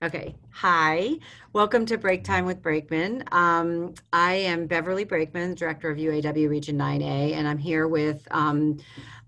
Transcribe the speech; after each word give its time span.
Okay. 0.00 0.36
Hi. 0.52 1.16
Welcome 1.52 1.84
to 1.86 1.98
Break 1.98 2.22
Time 2.22 2.46
with 2.46 2.62
Brakeman. 2.62 3.24
Um, 3.32 3.94
I 4.12 4.34
am 4.34 4.68
Beverly 4.68 5.02
Brakeman, 5.02 5.56
Director 5.56 5.90
of 5.90 5.98
UAW 5.98 6.48
Region 6.48 6.78
9A, 6.78 7.32
and 7.32 7.48
I'm 7.48 7.58
here 7.58 7.88
with 7.88 8.24
um, 8.30 8.78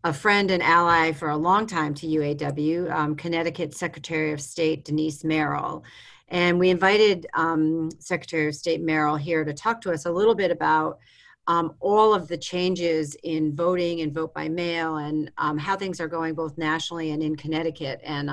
a 0.05 0.13
friend 0.13 0.49
and 0.53 0.63
ally 0.63 1.11
for 1.11 1.31
a 1.31 1.37
long 1.37 1.67
time 1.67 1.93
to 1.95 2.07
UAW, 2.07 2.89
um, 2.89 3.17
Connecticut 3.17 3.75
Secretary 3.75 4.31
of 4.31 4.41
State 4.41 4.85
Denise 4.85 5.25
Merrill. 5.25 5.83
And 6.29 6.57
we 6.57 6.71
invited 6.71 7.27
um, 7.35 7.91
Secretary 7.99 8.47
of 8.47 8.55
State 8.55 8.81
Merrill 8.81 9.17
here 9.17 9.45
to 9.45 9.53
talk 9.53 9.81
to 9.81 9.91
us 9.91 10.07
a 10.07 10.13
little 10.13 10.37
bit 10.37 10.53
about 10.53 11.01
um, 11.49 11.75
all 11.81 12.15
of 12.15 12.29
the 12.29 12.39
changes 12.39 13.17
in 13.25 13.57
voting 13.57 14.03
and 14.03 14.15
vote 14.15 14.33
by 14.33 14.49
mail 14.49 14.99
and 14.99 15.33
um, 15.37 15.59
how 15.59 15.75
things 15.75 16.01
are 16.01 16.07
going 16.07 16.35
both 16.35 16.57
nationally 16.57 17.11
and 17.11 17.25
in 17.25 17.35
Connecticut. 17.35 18.01
And 18.05 18.31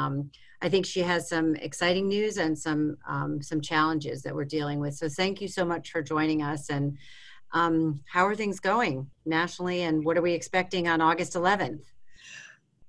I 0.61 0.69
think 0.69 0.85
she 0.85 1.01
has 1.01 1.29
some 1.29 1.55
exciting 1.55 2.07
news 2.07 2.37
and 2.37 2.57
some 2.57 2.97
um, 3.07 3.41
some 3.41 3.61
challenges 3.61 4.23
that 4.23 4.33
we're 4.33 4.45
dealing 4.45 4.79
with. 4.79 4.95
So 4.95 5.07
thank 5.07 5.39
you 5.41 5.47
so 5.47 5.63
much 5.63 5.91
for 5.91 6.01
joining 6.01 6.41
us. 6.41 6.69
And 6.69 6.97
um, 7.53 8.01
how 8.11 8.25
are 8.25 8.35
things 8.35 8.59
going 8.59 9.09
nationally? 9.25 9.83
And 9.83 10.03
what 10.03 10.17
are 10.17 10.21
we 10.21 10.33
expecting 10.33 10.87
on 10.87 10.99
August 10.99 11.33
11th? 11.33 11.83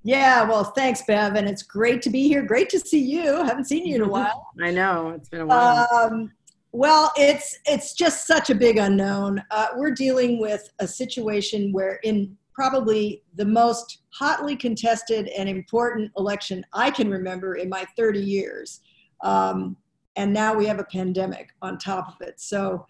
Yeah, 0.03 0.45
well, 0.45 0.65
thanks, 0.65 1.03
Bev, 1.03 1.35
and 1.35 1.47
it's 1.47 1.63
great 1.63 2.01
to 2.03 2.11
be 2.11 2.27
here. 2.27 2.43
Great 2.43 2.71
to 2.71 2.79
see 2.79 3.01
you. 3.01 3.45
haven't 3.45 3.67
seen 3.67 3.85
you 3.85 3.97
in 3.97 4.01
a 4.01 4.09
while. 4.09 4.47
I 4.63 4.71
know 4.71 5.11
it's 5.11 5.29
been 5.29 5.43
a 5.43 5.47
while. 5.47 5.87
Um, 5.93 6.33
well, 6.73 7.13
it's 7.17 7.59
it's 7.67 7.93
just 7.93 8.27
such 8.27 8.49
a 8.49 8.55
big 8.55 8.79
unknown. 8.79 9.43
Uh, 9.51 9.67
we're 9.77 9.91
dealing 9.91 10.41
with 10.41 10.71
a 10.79 10.87
situation 10.87 11.73
where 11.73 11.99
in 12.05 12.38
probably 12.59 13.23
the 13.37 13.45
most 13.45 13.99
hotly 14.11 14.57
contested 14.57 15.29
and 15.29 15.49
important 15.49 16.11
election 16.17 16.67
I 16.73 16.91
can 16.91 17.09
remember 17.09 17.55
in 17.55 17.69
my 17.69 17.87
30 17.97 18.19
years. 18.19 18.81
Um, 19.23 19.77
and 20.17 20.33
now 20.33 20.55
we 20.55 20.67
have 20.67 20.81
a 20.81 20.85
pandemic 20.85 21.51
on 21.63 21.79
top 21.79 22.09
of 22.09 22.27
it. 22.27 22.41
So, 22.41 22.85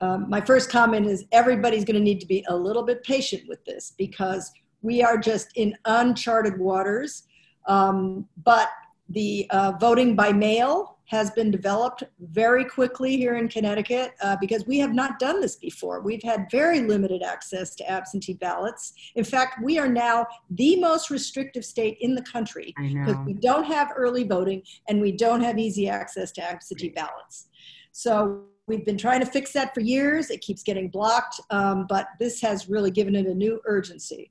um, 0.00 0.30
my 0.30 0.40
first 0.40 0.70
comment 0.70 1.06
is 1.06 1.26
everybody's 1.30 1.84
going 1.84 1.96
to 1.96 2.02
need 2.02 2.20
to 2.20 2.26
be 2.26 2.42
a 2.48 2.56
little 2.56 2.82
bit 2.82 3.04
patient 3.04 3.42
with 3.46 3.62
this 3.66 3.92
because 3.98 4.50
we 4.80 5.02
are 5.02 5.18
just 5.18 5.48
in 5.56 5.76
uncharted 5.84 6.58
waters. 6.58 7.24
Um, 7.68 8.26
but 8.42 8.70
the 9.10 9.46
uh, 9.50 9.72
voting 9.78 10.16
by 10.16 10.32
mail 10.32 10.96
has 11.12 11.30
been 11.30 11.50
developed 11.50 12.02
very 12.20 12.64
quickly 12.64 13.18
here 13.18 13.36
in 13.36 13.46
Connecticut 13.46 14.12
uh, 14.22 14.34
because 14.40 14.66
we 14.66 14.78
have 14.78 14.94
not 14.94 15.18
done 15.18 15.42
this 15.42 15.56
before. 15.56 16.00
We've 16.00 16.22
had 16.22 16.46
very 16.50 16.80
limited 16.80 17.22
access 17.22 17.74
to 17.76 17.88
absentee 17.88 18.32
ballots. 18.32 18.94
In 19.14 19.22
fact, 19.22 19.60
we 19.62 19.78
are 19.78 19.88
now 19.88 20.26
the 20.48 20.76
most 20.76 21.10
restrictive 21.10 21.66
state 21.66 21.98
in 22.00 22.14
the 22.14 22.22
country 22.22 22.72
because 22.78 23.16
we 23.26 23.34
don't 23.34 23.64
have 23.64 23.92
early 23.94 24.24
voting 24.24 24.62
and 24.88 25.02
we 25.02 25.12
don't 25.12 25.42
have 25.42 25.58
easy 25.58 25.86
access 25.86 26.32
to 26.32 26.42
absentee 26.42 26.88
ballots. 26.88 27.48
So 27.92 28.44
we've 28.66 28.86
been 28.86 28.96
trying 28.96 29.20
to 29.20 29.26
fix 29.26 29.52
that 29.52 29.74
for 29.74 29.80
years. 29.80 30.30
It 30.30 30.40
keeps 30.40 30.62
getting 30.62 30.88
blocked, 30.88 31.38
um, 31.50 31.84
but 31.90 32.06
this 32.18 32.40
has 32.40 32.70
really 32.70 32.90
given 32.90 33.14
it 33.14 33.26
a 33.26 33.34
new 33.34 33.60
urgency. 33.66 34.30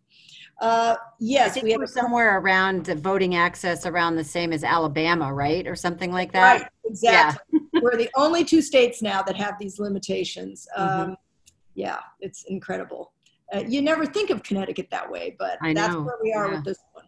Uh, 0.62 0.96
yes, 1.20 1.62
we 1.62 1.72
have 1.72 1.90
somewhere 1.90 2.38
around 2.38 2.86
voting 2.86 3.36
access 3.36 3.88
around 3.88 4.16
the 4.16 4.24
same 4.24 4.54
as 4.54 4.64
Alabama, 4.64 5.34
right, 5.34 5.66
or 5.68 5.76
something 5.76 6.12
like 6.12 6.32
that. 6.32 6.62
Right, 6.62 6.70
exactly. 6.86 7.42
Yeah. 7.52 7.60
we're 7.82 7.98
the 7.98 8.10
only 8.16 8.46
two 8.46 8.62
states 8.62 9.02
now 9.02 9.24
that 9.24 9.36
have 9.36 9.56
these 9.60 9.80
limitations. 9.80 10.68
Mm-hmm. 10.78 11.02
Um, 11.12 11.18
yeah, 11.74 11.98
it's 12.20 12.44
incredible. 12.44 13.12
Uh, 13.52 13.64
you 13.68 13.82
never 13.82 14.06
think 14.06 14.30
of 14.30 14.44
Connecticut 14.44 14.88
that 14.92 15.10
way, 15.10 15.36
but 15.40 15.58
that's 15.74 15.96
where 15.96 16.18
we 16.22 16.32
are 16.32 16.48
yeah. 16.48 16.56
with 16.56 16.66
this 16.66 16.78
one. 16.94 17.06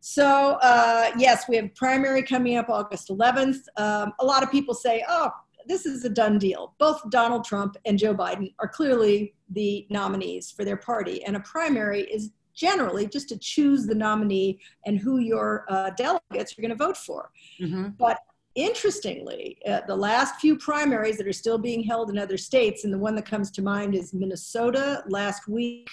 So 0.00 0.58
uh, 0.60 1.10
yes, 1.16 1.44
we 1.48 1.56
have 1.56 1.72
primary 1.76 2.24
coming 2.24 2.56
up 2.56 2.68
August 2.68 3.08
11th. 3.08 3.60
Um, 3.76 4.12
a 4.18 4.24
lot 4.24 4.42
of 4.42 4.50
people 4.50 4.74
say, 4.74 5.04
"Oh, 5.08 5.30
this 5.66 5.86
is 5.86 6.04
a 6.04 6.08
done 6.10 6.38
deal. 6.38 6.74
Both 6.78 7.08
Donald 7.10 7.44
Trump 7.44 7.76
and 7.84 7.98
Joe 7.98 8.14
Biden 8.14 8.52
are 8.58 8.68
clearly 8.68 9.34
the 9.50 9.86
nominees 9.90 10.50
for 10.50 10.64
their 10.64 10.76
party, 10.76 11.22
and 11.24 11.36
a 11.36 11.40
primary 11.40 12.02
is 12.02 12.30
generally 12.60 13.06
just 13.06 13.28
to 13.30 13.38
choose 13.38 13.86
the 13.86 13.94
nominee 13.94 14.60
and 14.84 14.98
who 14.98 15.18
your 15.18 15.64
uh, 15.68 15.90
delegates 15.96 16.56
are 16.56 16.60
going 16.60 16.70
to 16.70 16.76
vote 16.76 16.96
for. 16.96 17.30
Mm-hmm. 17.58 17.88
But 17.98 18.18
interestingly, 18.54 19.56
uh, 19.66 19.80
the 19.86 19.96
last 19.96 20.40
few 20.40 20.58
primaries 20.58 21.16
that 21.16 21.26
are 21.26 21.32
still 21.32 21.56
being 21.56 21.82
held 21.82 22.10
in 22.10 22.18
other 22.18 22.36
states, 22.36 22.84
and 22.84 22.92
the 22.92 22.98
one 22.98 23.14
that 23.14 23.24
comes 23.24 23.50
to 23.52 23.62
mind 23.62 23.94
is 23.94 24.12
Minnesota 24.12 25.02
last 25.08 25.48
week 25.48 25.88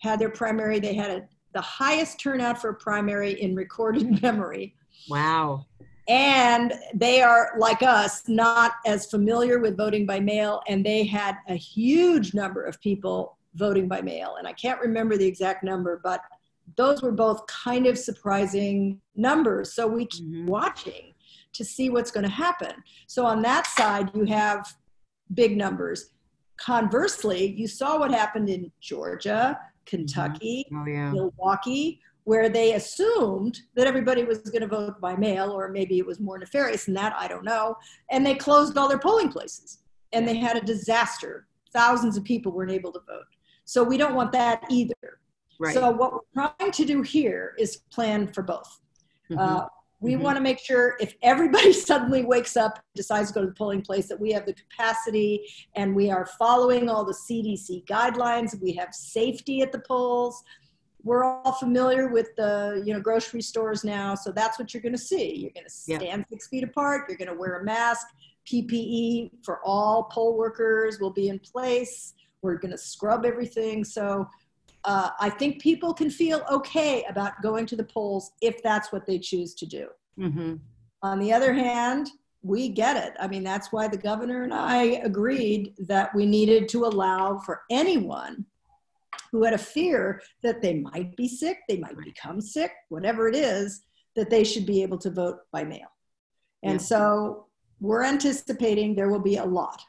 had 0.00 0.18
their 0.18 0.28
primary. 0.28 0.78
They 0.78 0.94
had 0.94 1.10
a, 1.10 1.22
the 1.54 1.62
highest 1.62 2.20
turnout 2.20 2.60
for 2.60 2.68
a 2.70 2.74
primary 2.74 3.40
in 3.40 3.54
recorded 3.54 4.20
memory. 4.22 4.74
Wow. 5.08 5.64
And 6.06 6.74
they 6.94 7.22
are, 7.22 7.52
like 7.58 7.82
us, 7.82 8.28
not 8.28 8.72
as 8.84 9.06
familiar 9.06 9.58
with 9.58 9.74
voting 9.74 10.04
by 10.04 10.20
mail, 10.20 10.60
and 10.68 10.84
they 10.84 11.04
had 11.04 11.36
a 11.48 11.54
huge 11.54 12.34
number 12.34 12.62
of 12.62 12.78
people 12.82 13.38
voting 13.54 13.88
by 13.88 14.00
mail. 14.00 14.36
And 14.38 14.46
I 14.46 14.52
can't 14.52 14.80
remember 14.80 15.16
the 15.16 15.26
exact 15.26 15.64
number, 15.64 16.00
but 16.02 16.20
those 16.76 17.02
were 17.02 17.12
both 17.12 17.46
kind 17.46 17.86
of 17.86 17.98
surprising 17.98 19.00
numbers. 19.14 19.72
So 19.72 19.86
we 19.86 20.06
keep 20.06 20.26
mm-hmm. 20.26 20.46
watching 20.46 21.14
to 21.52 21.64
see 21.64 21.90
what's 21.90 22.10
going 22.10 22.24
to 22.24 22.32
happen. 22.32 22.72
So 23.06 23.24
on 23.24 23.42
that 23.42 23.66
side, 23.66 24.10
you 24.14 24.24
have 24.24 24.74
big 25.34 25.56
numbers. 25.56 26.10
Conversely, 26.56 27.52
you 27.52 27.68
saw 27.68 27.98
what 27.98 28.10
happened 28.10 28.48
in 28.48 28.70
Georgia, 28.80 29.58
Kentucky, 29.86 30.66
mm-hmm. 30.72 30.82
oh, 30.82 30.92
yeah. 30.92 31.10
Milwaukee, 31.12 32.00
where 32.24 32.48
they 32.48 32.74
assumed 32.74 33.60
that 33.76 33.86
everybody 33.86 34.24
was 34.24 34.38
going 34.38 34.62
to 34.62 34.66
vote 34.66 35.00
by 35.00 35.14
mail, 35.14 35.50
or 35.50 35.68
maybe 35.68 35.98
it 35.98 36.06
was 36.06 36.20
more 36.20 36.38
nefarious 36.38 36.86
than 36.86 36.94
that, 36.94 37.14
I 37.18 37.28
don't 37.28 37.44
know. 37.44 37.76
And 38.10 38.24
they 38.24 38.34
closed 38.34 38.78
all 38.78 38.88
their 38.88 38.98
polling 38.98 39.30
places 39.30 39.78
and 40.12 40.26
they 40.26 40.36
had 40.36 40.56
a 40.56 40.60
disaster. 40.60 41.46
Thousands 41.72 42.16
of 42.16 42.24
people 42.24 42.52
weren't 42.52 42.70
able 42.70 42.92
to 42.92 43.00
vote. 43.06 43.26
So 43.64 43.82
we 43.82 43.96
don't 43.96 44.14
want 44.14 44.32
that 44.32 44.64
either. 44.70 45.20
Right. 45.58 45.74
So 45.74 45.90
what 45.90 46.12
we're 46.12 46.48
trying 46.58 46.72
to 46.72 46.84
do 46.84 47.02
here 47.02 47.54
is 47.58 47.78
plan 47.90 48.26
for 48.26 48.42
both. 48.42 48.80
Mm-hmm. 49.30 49.38
Uh, 49.38 49.66
we 50.00 50.12
mm-hmm. 50.12 50.22
want 50.22 50.36
to 50.36 50.42
make 50.42 50.58
sure 50.58 50.96
if 51.00 51.14
everybody 51.22 51.72
suddenly 51.88 52.24
wakes 52.24 52.56
up, 52.56 52.78
decides 52.94 53.28
to 53.28 53.34
go 53.34 53.40
to 53.40 53.46
the 53.46 53.54
polling 53.54 53.80
place, 53.80 54.08
that 54.08 54.20
we 54.20 54.32
have 54.32 54.44
the 54.46 54.54
capacity 54.54 55.46
and 55.76 55.94
we 55.94 56.10
are 56.10 56.26
following 56.38 56.88
all 56.88 57.04
the 57.04 57.14
CDC 57.14 57.86
guidelines. 57.86 58.60
We 58.60 58.72
have 58.74 58.92
safety 58.92 59.62
at 59.62 59.72
the 59.72 59.80
polls. 59.80 60.42
We're 61.02 61.24
all 61.24 61.52
familiar 61.52 62.08
with 62.08 62.34
the 62.36 62.82
you 62.84 62.94
know 62.94 63.00
grocery 63.00 63.42
stores 63.42 63.84
now, 63.84 64.14
so 64.14 64.32
that's 64.32 64.58
what 64.58 64.72
you're 64.72 64.82
going 64.82 64.92
to 64.92 64.98
see. 64.98 65.34
You're 65.36 65.50
going 65.50 65.66
to 65.66 65.70
stand 65.70 66.02
yeah. 66.02 66.22
six 66.30 66.48
feet 66.48 66.64
apart. 66.64 67.04
You're 67.08 67.18
going 67.18 67.28
to 67.28 67.38
wear 67.38 67.60
a 67.60 67.64
mask. 67.64 68.06
PPE 68.50 69.30
for 69.42 69.60
all 69.64 70.04
poll 70.04 70.36
workers 70.36 70.98
will 71.00 71.12
be 71.12 71.28
in 71.28 71.38
place. 71.38 72.14
We're 72.44 72.58
going 72.58 72.72
to 72.72 72.78
scrub 72.78 73.24
everything. 73.24 73.84
So 73.84 74.28
uh, 74.84 75.10
I 75.18 75.30
think 75.30 75.62
people 75.62 75.94
can 75.94 76.10
feel 76.10 76.44
okay 76.50 77.04
about 77.08 77.40
going 77.42 77.64
to 77.66 77.76
the 77.76 77.84
polls 77.84 78.32
if 78.42 78.62
that's 78.62 78.92
what 78.92 79.06
they 79.06 79.18
choose 79.18 79.54
to 79.54 79.66
do. 79.66 79.88
Mm-hmm. 80.18 80.56
On 81.02 81.18
the 81.18 81.32
other 81.32 81.54
hand, 81.54 82.10
we 82.42 82.68
get 82.68 82.96
it. 82.96 83.14
I 83.18 83.26
mean, 83.26 83.42
that's 83.42 83.72
why 83.72 83.88
the 83.88 83.96
governor 83.96 84.42
and 84.42 84.52
I 84.52 84.82
agreed 85.02 85.72
that 85.78 86.14
we 86.14 86.26
needed 86.26 86.68
to 86.70 86.84
allow 86.84 87.38
for 87.38 87.62
anyone 87.70 88.44
who 89.32 89.42
had 89.42 89.54
a 89.54 89.58
fear 89.58 90.20
that 90.42 90.60
they 90.60 90.74
might 90.74 91.16
be 91.16 91.26
sick, 91.26 91.58
they 91.68 91.78
might 91.78 91.96
become 92.04 92.40
sick, 92.40 92.70
whatever 92.90 93.26
it 93.26 93.34
is, 93.34 93.80
that 94.16 94.28
they 94.28 94.44
should 94.44 94.66
be 94.66 94.82
able 94.82 94.98
to 94.98 95.10
vote 95.10 95.38
by 95.50 95.64
mail. 95.64 95.88
And 96.62 96.74
yeah. 96.74 96.86
so 96.86 97.46
we're 97.80 98.04
anticipating 98.04 98.94
there 98.94 99.10
will 99.10 99.20
be 99.20 99.36
a 99.36 99.44
lot. 99.44 99.82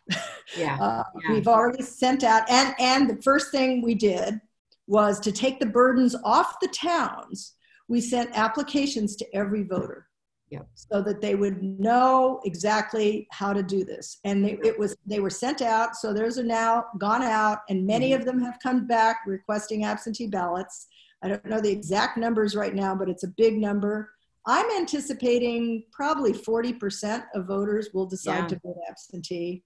Yeah. 0.58 0.78
uh, 0.82 1.04
yeah. 1.24 1.34
We've 1.34 1.48
already 1.48 1.84
sent 1.84 2.24
out, 2.24 2.50
and 2.50 2.76
and 2.80 3.10
the 3.10 3.22
first 3.22 3.52
thing 3.52 3.82
we 3.82 3.96
did 3.96 4.40
was 4.88 5.20
to 5.22 5.32
take 5.32 5.60
the 5.60 5.66
burdens 5.66 6.16
off 6.24 6.60
the 6.62 6.68
towns. 6.68 7.54
We 7.88 8.02
sent 8.02 8.38
applications 8.38 9.16
to 9.18 9.36
every 9.36 9.64
voter. 9.64 10.08
Yep. 10.52 10.68
So 10.76 11.02
that 11.02 11.22
they 11.22 11.34
would 11.34 11.64
know 11.64 12.40
exactly 12.46 13.28
how 13.32 13.52
to 13.52 13.64
do 13.64 13.84
this, 13.84 14.20
and 14.26 14.46
they, 14.46 14.60
it 14.64 14.78
was 14.78 14.96
they 15.06 15.20
were 15.20 15.30
sent 15.32 15.62
out. 15.62 15.96
So 15.96 16.14
those 16.14 16.38
are 16.38 16.44
now 16.44 16.86
gone 17.00 17.24
out, 17.24 17.60
and 17.68 17.86
many 17.86 18.12
mm-hmm. 18.12 18.20
of 18.20 18.26
them 18.26 18.40
have 18.42 18.60
come 18.62 18.86
back 18.86 19.22
requesting 19.26 19.86
absentee 19.86 20.28
ballots. 20.28 20.88
I 21.24 21.30
don't 21.30 21.46
know 21.46 21.60
the 21.60 21.72
exact 21.72 22.18
numbers 22.18 22.56
right 22.56 22.76
now, 22.76 22.94
but 22.94 23.10
it's 23.10 23.24
a 23.24 23.30
big 23.30 23.58
number. 23.58 24.12
I'm 24.48 24.70
anticipating 24.78 25.84
probably 25.92 26.34
40% 26.34 27.24
of 27.34 27.46
voters 27.46 27.90
will 27.94 28.06
decide 28.06 28.44
yeah. 28.44 28.48
to 28.48 28.60
vote 28.64 28.78
absentee. 28.90 29.64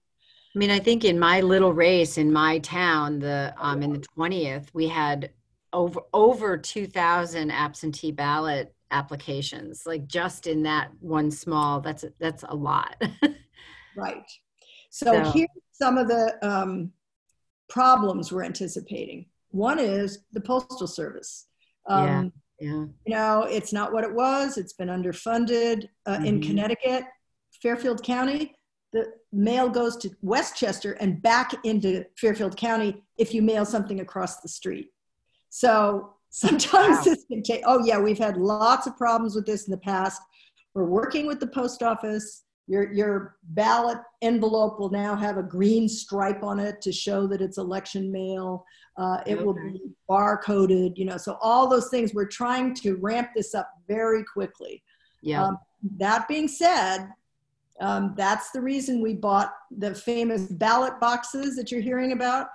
I 0.54 0.58
mean, 0.58 0.70
I 0.70 0.78
think 0.78 1.04
in 1.04 1.18
my 1.18 1.40
little 1.42 1.72
race 1.72 2.18
in 2.18 2.32
my 2.32 2.58
town, 2.58 3.20
the 3.20 3.54
um, 3.58 3.82
in 3.82 3.92
the 3.92 4.04
20th, 4.18 4.68
we 4.72 4.88
had 4.88 5.30
over 5.72 6.00
over 6.12 6.56
2,000 6.56 7.50
absentee 7.50 8.10
ballot 8.10 8.74
applications. 8.90 9.82
Like 9.86 10.06
just 10.08 10.46
in 10.46 10.62
that 10.64 10.90
one 11.00 11.30
small, 11.30 11.80
that's 11.80 12.04
a, 12.04 12.12
that's 12.18 12.44
a 12.48 12.54
lot. 12.54 13.00
right. 13.96 14.28
So, 14.90 15.12
so, 15.12 15.30
here's 15.30 15.48
some 15.72 15.98
of 15.98 16.08
the 16.08 16.36
um, 16.42 16.92
problems 17.68 18.32
we're 18.32 18.44
anticipating. 18.44 19.26
One 19.50 19.78
is 19.78 20.20
the 20.32 20.40
postal 20.40 20.88
service. 20.88 21.46
Um, 21.86 22.32
yeah. 22.60 22.84
You 23.06 23.14
know, 23.14 23.46
it's 23.48 23.72
not 23.72 23.92
what 23.92 24.04
it 24.04 24.12
was. 24.12 24.58
It's 24.58 24.74
been 24.74 24.88
underfunded 24.88 25.88
uh, 26.06 26.16
mm-hmm. 26.16 26.24
in 26.26 26.42
Connecticut. 26.42 27.04
Fairfield 27.62 28.02
County, 28.02 28.54
the 28.92 29.06
mail 29.32 29.68
goes 29.68 29.96
to 29.98 30.10
Westchester 30.22 30.92
and 30.92 31.20
back 31.22 31.54
into 31.64 32.04
Fairfield 32.16 32.56
County 32.56 33.02
if 33.18 33.32
you 33.34 33.42
mail 33.42 33.64
something 33.64 34.00
across 34.00 34.40
the 34.40 34.48
street. 34.48 34.88
So 35.48 36.14
sometimes 36.30 36.98
Wow. 36.98 37.02
this 37.04 37.24
can 37.30 37.42
take, 37.42 37.62
oh 37.66 37.84
yeah, 37.84 37.98
we've 37.98 38.18
had 38.18 38.36
lots 38.36 38.86
of 38.86 38.96
problems 38.96 39.34
with 39.34 39.46
this 39.46 39.66
in 39.66 39.70
the 39.72 39.78
past. 39.78 40.20
We're 40.74 40.84
working 40.84 41.26
with 41.26 41.40
the 41.40 41.48
post 41.48 41.82
office. 41.82 42.44
Your, 42.70 42.92
your 42.92 43.36
ballot 43.42 43.98
envelope 44.22 44.78
will 44.78 44.90
now 44.90 45.16
have 45.16 45.38
a 45.38 45.42
green 45.42 45.88
stripe 45.88 46.44
on 46.44 46.60
it 46.60 46.80
to 46.82 46.92
show 46.92 47.26
that 47.26 47.40
it's 47.40 47.58
election 47.58 48.12
mail. 48.12 48.64
Uh, 48.96 49.18
it 49.26 49.44
will 49.44 49.54
be 49.54 49.80
barcoded, 50.08 50.96
you 50.96 51.04
know, 51.04 51.16
so 51.16 51.36
all 51.42 51.68
those 51.68 51.88
things, 51.88 52.14
we're 52.14 52.26
trying 52.28 52.72
to 52.76 52.94
ramp 52.98 53.30
this 53.34 53.56
up 53.56 53.68
very 53.88 54.22
quickly. 54.22 54.84
Yeah. 55.20 55.42
Um, 55.42 55.58
that 55.96 56.28
being 56.28 56.46
said, 56.46 57.08
um, 57.80 58.14
that's 58.16 58.52
the 58.52 58.60
reason 58.60 59.02
we 59.02 59.14
bought 59.14 59.52
the 59.76 59.92
famous 59.92 60.42
ballot 60.42 61.00
boxes 61.00 61.56
that 61.56 61.72
you're 61.72 61.80
hearing 61.80 62.12
about. 62.12 62.46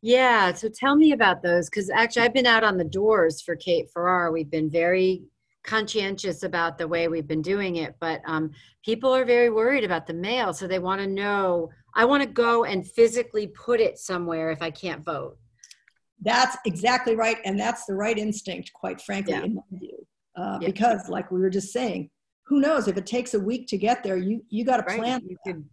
Yeah, 0.00 0.54
so 0.54 0.70
tell 0.70 0.96
me 0.96 1.12
about 1.12 1.42
those 1.42 1.68
because 1.68 1.90
actually 1.90 2.22
I've 2.22 2.32
been 2.32 2.46
out 2.46 2.64
on 2.64 2.78
the 2.78 2.84
doors 2.84 3.42
for 3.42 3.54
Kate 3.54 3.90
Farrar. 3.90 4.32
We've 4.32 4.50
been 4.50 4.70
very 4.70 5.24
conscientious 5.68 6.42
about 6.44 6.78
the 6.78 6.88
way 6.88 7.08
we've 7.08 7.26
been 7.28 7.42
doing 7.42 7.76
it, 7.76 7.94
but 8.00 8.22
um, 8.26 8.50
people 8.84 9.14
are 9.14 9.24
very 9.26 9.50
worried 9.50 9.84
about 9.84 10.06
the 10.06 10.14
mail, 10.14 10.52
so 10.54 10.66
they 10.66 10.78
want 10.78 11.00
to 11.00 11.06
know. 11.06 11.68
I 11.94 12.04
want 12.06 12.22
to 12.22 12.28
go 12.28 12.64
and 12.64 12.86
physically 12.90 13.48
put 13.48 13.78
it 13.80 13.98
somewhere 13.98 14.50
if 14.50 14.62
I 14.62 14.70
can't 14.70 15.04
vote. 15.04 15.36
That's 16.22 16.56
exactly 16.64 17.14
right, 17.14 17.36
and 17.44 17.60
that's 17.60 17.84
the 17.84 17.94
right 17.94 18.16
instinct, 18.16 18.72
quite 18.72 19.00
frankly, 19.00 19.34
Yeah. 19.34 19.44
in 19.44 19.54
my 19.56 19.62
view. 19.72 20.06
Uh, 20.36 20.58
Yeah. 20.62 20.68
Because, 20.68 21.08
like 21.08 21.30
we 21.30 21.38
were 21.40 21.50
just 21.50 21.70
saying, 21.72 22.10
who 22.46 22.60
knows 22.60 22.88
if 22.88 22.96
it 22.96 23.04
takes 23.06 23.34
a 23.34 23.40
week 23.40 23.66
to 23.68 23.76
get 23.76 24.02
there? 24.02 24.16
You 24.16 24.42
you 24.48 24.64
got 24.64 24.78
to 24.78 24.84
Right? 24.84 24.98
plan, 24.98 25.20
You 25.28 25.36
could. 25.46 25.64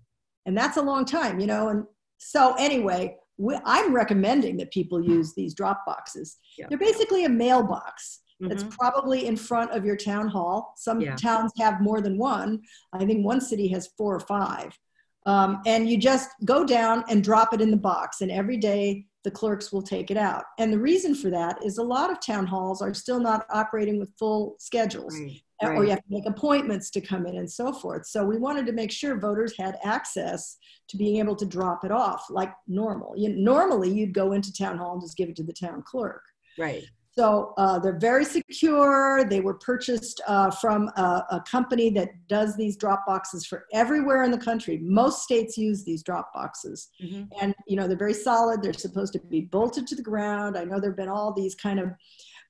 and 0.46 0.58
that's 0.58 0.76
a 0.78 0.82
long 0.82 1.06
time, 1.06 1.40
you 1.40 1.48
know. 1.48 1.70
And 1.70 1.86
so, 2.18 2.54
anyway, 2.60 3.16
we, 3.38 3.58
I'm 3.64 3.94
recommending 3.94 4.58
that 4.58 4.72
people 4.72 5.02
use 5.02 5.34
these 5.36 5.54
drop 5.54 5.86
boxes. 5.86 6.38
Yeah. 6.58 6.66
They're 6.70 6.78
basically 6.90 7.24
a 7.26 7.30
mailbox. 7.30 8.22
It's 8.42 8.64
Mhm. 8.64 8.72
probably 8.72 9.26
in 9.28 9.38
front 9.38 9.72
of 9.72 9.86
your 9.86 9.96
town 9.96 10.28
hall. 10.28 10.74
Some 10.78 11.00
Yeah. 11.00 11.16
towns 11.16 11.52
have 11.58 11.80
more 11.82 12.02
than 12.02 12.18
one. 12.18 12.62
I 12.94 13.06
think 13.06 13.26
one 13.26 13.40
city 13.42 13.68
has 13.70 13.88
four 13.98 14.14
or 14.16 14.20
five. 14.20 14.78
Um, 15.26 15.62
and 15.66 15.90
you 15.90 15.98
just 15.98 16.30
go 16.44 16.66
down 16.66 17.04
and 17.10 17.24
drop 17.24 17.54
it 17.54 17.62
in 17.62 17.72
the 17.72 17.78
box, 17.78 18.22
and 18.22 18.30
every 18.30 18.58
day 18.58 19.08
the 19.24 19.32
clerks 19.32 19.72
will 19.74 19.82
take 19.82 20.12
it 20.12 20.18
out. 20.18 20.44
And 20.60 20.72
the 20.72 20.78
reason 20.80 21.16
for 21.16 21.32
that 21.32 21.64
is 21.66 21.80
a 21.80 21.84
lot 21.84 22.12
of 22.12 22.20
town 22.20 22.46
halls 22.46 22.80
are 22.82 22.94
still 22.94 23.20
not 23.20 23.46
operating 23.50 24.00
with 24.00 24.14
full 24.20 24.56
schedules, 24.60 25.16
Right, 25.64 25.78
or 25.78 25.84
you 25.84 25.90
have 25.90 26.00
to 26.04 26.12
make 26.14 26.28
appointments 26.28 26.92
to 26.92 27.02
come 27.02 27.26
in 27.26 27.38
and 27.38 27.50
so 27.50 27.72
forth. 27.74 28.06
So 28.06 28.24
we 28.24 28.38
wanted 28.38 28.68
to 28.68 28.72
make 28.74 28.92
sure 28.92 29.18
voters 29.18 29.58
had 29.58 29.80
access 29.84 30.58
to 30.90 30.98
being 30.98 31.18
able 31.18 31.36
to 31.38 31.46
drop 31.46 31.84
it 31.84 31.92
off 31.92 32.30
like 32.30 32.54
normal. 32.68 33.14
You, 33.18 33.30
normally, 33.30 33.90
you'd 33.92 34.14
go 34.14 34.34
into 34.34 34.54
town 34.54 34.78
hall 34.78 34.92
and 34.94 35.02
just 35.02 35.18
give 35.18 35.30
it 35.30 35.36
to 35.38 35.44
the 35.44 35.54
town 35.54 35.82
clerk. 35.88 36.22
right. 36.60 36.84
So 37.18 37.54
uh, 37.58 37.80
they're 37.80 37.98
very 37.98 38.26
secure. 38.26 39.24
They 39.30 39.40
were 39.40 39.54
purchased 39.54 40.20
uh, 40.28 40.52
from 40.52 40.90
a, 40.98 41.24
a 41.32 41.44
company 41.50 41.90
that 41.92 42.10
does 42.28 42.58
these 42.58 42.76
drop 42.76 43.06
boxes 43.08 43.46
for 43.46 43.66
everywhere 43.74 44.24
in 44.24 44.32
the 44.32 44.38
country. 44.38 44.80
Most 44.84 45.24
states 45.24 45.58
use 45.58 45.86
these 45.86 46.04
drop 46.04 46.34
boxes, 46.34 46.90
Mhm. 47.02 47.30
and 47.42 47.56
you 47.68 47.78
know 47.78 47.88
they're 47.88 47.96
very 47.98 48.14
solid. 48.14 48.62
They're 48.62 48.74
supposed 48.74 49.14
to 49.14 49.20
be 49.20 49.42
bolted 49.42 49.88
to 49.88 49.96
the 49.96 50.02
ground. 50.02 50.58
I 50.58 50.66
know 50.66 50.80
there've 50.82 50.96
been 50.96 51.08
all 51.08 51.32
these 51.34 51.56
kind 51.56 51.80
of 51.80 51.90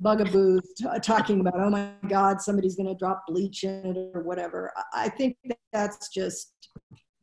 bugaboos 0.02 0.62
t- 0.78 0.86
talking 1.04 1.40
about, 1.42 1.54
oh 1.58 1.70
my 1.70 1.92
God, 2.10 2.42
somebody's 2.42 2.76
going 2.76 2.90
to 2.90 2.96
drop 2.96 3.24
bleach 3.28 3.64
in 3.64 3.96
it 3.96 4.12
or 4.16 4.24
whatever. 4.24 4.72
I- 4.76 5.06
I 5.06 5.10
think 5.10 5.38
that 5.46 5.58
that's 5.72 6.10
just 6.10 6.52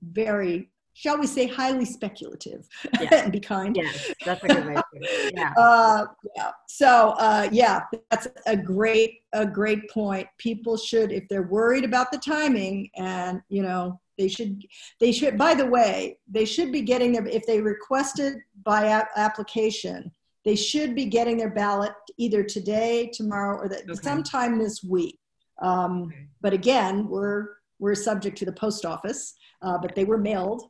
very, 0.03 0.71
shall 1.03 1.19
we 1.19 1.27
say, 1.27 1.47
highly 1.49 1.85
speculative. 1.85 2.69
Yeah. 3.01 3.09
and 3.25 3.33
be 3.33 3.41
kind. 3.41 3.75
Yes, 3.77 4.13
that's 4.25 4.45
a 4.45 4.49
good 4.49 4.67
way 4.67 4.75
to 4.75 4.85
put 4.93 5.03
it. 5.03 5.35
Yeah. 5.37 5.53
Uh, 5.57 6.07
yeah. 6.37 6.51
So 6.69 7.15
uh, 7.19 7.49
yeah, 7.51 7.81
that's 8.11 8.29
a 8.47 8.57
great 8.57 9.23
a 9.33 9.45
great 9.47 9.91
point. 9.91 10.29
People 10.39 10.77
should, 10.77 11.11
if 11.11 11.25
they're 11.29 11.49
worried 11.59 11.85
about 11.85 12.13
the 12.13 12.19
timing, 12.19 12.91
and 12.97 13.41
you 13.49 13.63
know, 13.63 14.01
they 14.19 14.29
should 14.29 14.63
they 15.01 15.11
should. 15.11 15.37
By 15.37 15.55
the 15.55 15.67
way, 15.67 16.19
they 16.31 16.45
should 16.45 16.71
be 16.71 16.83
getting 16.83 17.13
their 17.13 17.27
if 17.27 17.45
they 17.47 17.61
requested 17.61 18.35
by 18.65 18.85
a- 18.85 19.19
application, 19.19 20.13
they 20.45 20.55
should 20.55 20.95
be 20.95 21.07
getting 21.07 21.37
their 21.39 21.51
ballot 21.51 21.93
either 22.19 22.45
today, 22.45 23.11
tomorrow, 23.13 23.57
or 23.59 23.67
Okay. 23.67 23.95
sometime 24.03 24.59
this 24.59 24.85
week. 24.85 25.19
Um, 25.61 26.05
Okay. 26.05 26.27
but 26.41 26.53
again, 26.53 27.09
we're 27.09 27.49
we're 27.81 27.97
subject 27.97 28.39
to 28.39 28.45
the 28.45 28.53
post 28.53 28.85
office, 28.85 29.35
uh, 29.63 29.77
but 29.83 29.95
they 29.97 30.05
were 30.05 30.19
mailed, 30.19 30.63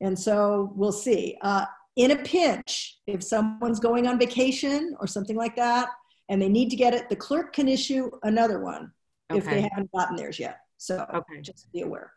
and 0.00 0.18
so 0.18 0.72
we'll 0.74 0.92
see. 0.92 1.36
Uh, 1.40 1.66
in 1.96 2.10
a 2.10 2.16
pinch, 2.16 2.98
if 3.06 3.22
someone's 3.22 3.78
going 3.78 4.06
on 4.06 4.18
vacation 4.18 4.96
or 5.00 5.06
something 5.06 5.36
like 5.36 5.56
that, 5.56 5.88
and 6.28 6.40
they 6.40 6.48
need 6.48 6.70
to 6.70 6.76
get 6.76 6.94
it, 6.94 7.08
the 7.08 7.16
clerk 7.16 7.52
can 7.52 7.68
issue 7.68 8.10
another 8.22 8.60
one 8.60 8.90
if 9.32 9.44
they 9.44 9.60
haven't 9.62 9.90
gotten 9.92 10.16
theirs 10.16 10.38
yet. 10.38 10.58
So 10.78 11.06
Okay. 11.14 11.40
just 11.40 11.70
be 11.72 11.82
aware. 11.82 12.12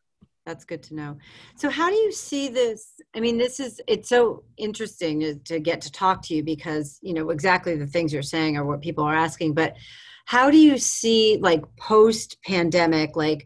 That's 0.46 0.64
good 0.64 0.82
to 0.84 0.96
know. 0.96 1.18
So, 1.58 1.70
how 1.70 1.90
do 1.90 1.96
you 1.96 2.12
see 2.12 2.48
this? 2.48 2.94
I 3.14 3.20
mean, 3.20 3.38
this 3.38 3.60
is 3.60 3.82
it's 3.86 4.08
so 4.08 4.44
interesting 4.56 5.20
to, 5.20 5.36
to 5.36 5.60
get 5.60 5.82
to 5.82 5.92
talk 5.92 6.22
to 6.24 6.36
you 6.36 6.42
because 6.42 7.00
you 7.02 7.14
know 7.14 7.32
exactly 7.32 7.76
the 7.76 7.86
things 7.86 8.14
you're 8.14 8.22
saying 8.22 8.56
are 8.56 8.64
what 8.64 8.82
people 8.82 9.04
are 9.04 9.14
asking. 9.14 9.56
But 9.56 9.76
how 10.24 10.50
do 10.50 10.58
you 10.58 10.78
see 10.78 11.38
like 11.42 11.64
post 11.76 12.38
pandemic, 12.46 13.18
like 13.18 13.46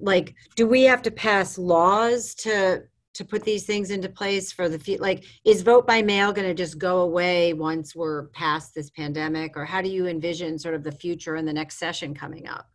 like 0.00 0.34
do 0.56 0.66
we 0.66 0.82
have 0.82 1.02
to 1.02 1.12
pass 1.12 1.58
laws 1.58 2.34
to 2.34 2.82
to 3.16 3.24
put 3.24 3.44
these 3.44 3.64
things 3.64 3.90
into 3.90 4.08
place 4.08 4.52
for 4.52 4.68
the 4.68 4.78
future? 4.78 5.02
Like, 5.02 5.24
is 5.44 5.62
vote 5.62 5.86
by 5.86 6.02
mail 6.02 6.32
going 6.32 6.48
to 6.48 6.54
just 6.54 6.78
go 6.78 7.00
away 7.00 7.52
once 7.52 7.94
we're 7.94 8.28
past 8.28 8.74
this 8.74 8.90
pandemic, 8.90 9.56
or 9.56 9.64
how 9.64 9.82
do 9.82 9.88
you 9.88 10.06
envision 10.06 10.58
sort 10.58 10.74
of 10.74 10.82
the 10.84 10.92
future 10.92 11.34
and 11.36 11.46
the 11.46 11.52
next 11.52 11.78
session 11.78 12.14
coming 12.14 12.46
up? 12.48 12.66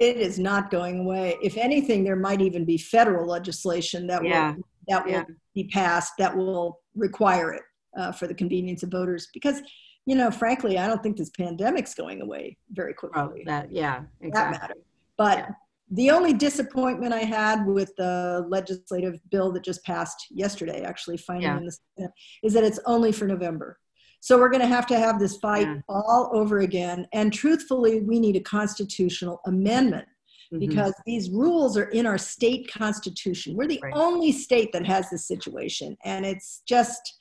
It 0.00 0.16
is 0.16 0.38
not 0.38 0.70
going 0.70 1.00
away. 1.00 1.36
If 1.42 1.56
anything, 1.56 2.04
there 2.04 2.16
might 2.16 2.40
even 2.40 2.64
be 2.64 2.76
federal 2.78 3.26
legislation 3.26 4.06
that 4.08 4.24
Yeah. 4.24 4.54
will 4.56 4.62
that 4.88 5.04
will 5.06 5.12
Yeah. 5.12 5.24
be 5.54 5.64
passed 5.68 6.12
that 6.18 6.36
will 6.36 6.80
require 6.94 7.52
it 7.54 7.62
uh, 7.96 8.12
for 8.12 8.26
the 8.26 8.34
convenience 8.34 8.82
of 8.82 8.90
voters. 8.90 9.28
Because, 9.32 9.62
you 10.04 10.14
know, 10.14 10.30
frankly, 10.30 10.76
I 10.78 10.86
don't 10.86 11.02
think 11.02 11.16
this 11.16 11.30
pandemic's 11.30 11.94
going 11.94 12.20
away 12.20 12.58
very 12.70 12.92
Oh, 12.92 13.08
quickly. 13.08 13.44
that 13.46 13.72
yeah, 13.72 14.00
that 14.00 14.26
exactly. 14.26 14.58
matter. 14.58 14.74
But 15.16 15.38
Yeah. 15.38 15.48
The 15.90 16.10
only 16.10 16.32
disappointment 16.32 17.12
I 17.12 17.20
had 17.20 17.66
with 17.66 17.94
the 17.96 18.46
legislative 18.48 19.18
bill 19.30 19.52
that 19.52 19.64
just 19.64 19.84
passed 19.84 20.26
yesterday, 20.30 20.82
actually 20.82 21.18
finally 21.18 21.44
Yeah. 21.44 21.58
in 21.58 21.64
the 21.66 21.76
Senate, 21.96 22.12
is 22.42 22.52
that 22.54 22.64
it's 22.64 22.80
only 22.86 23.12
for 23.12 23.26
November. 23.26 23.78
So 24.20 24.38
we're 24.38 24.48
going 24.48 24.62
to 24.62 24.66
have 24.66 24.86
to 24.86 24.98
have 24.98 25.18
this 25.18 25.36
fight 25.36 25.66
Yeah. 25.66 25.80
all 25.88 26.30
over 26.32 26.60
again. 26.60 27.06
And 27.12 27.32
truthfully, 27.32 28.00
we 28.00 28.18
need 28.18 28.36
a 28.36 28.40
constitutional 28.40 29.40
amendment 29.46 30.08
Mhm. 30.50 30.60
because 30.60 30.94
these 31.04 31.28
rules 31.28 31.76
are 31.76 31.90
in 31.90 32.06
our 32.06 32.16
state 32.16 32.72
constitution. 32.72 33.54
We're 33.54 33.66
the 33.66 33.80
Right. 33.82 33.92
only 33.94 34.32
state 34.32 34.72
that 34.72 34.86
has 34.86 35.10
this 35.10 35.26
situation. 35.26 35.98
And 36.04 36.24
it's 36.24 36.62
just 36.66 37.18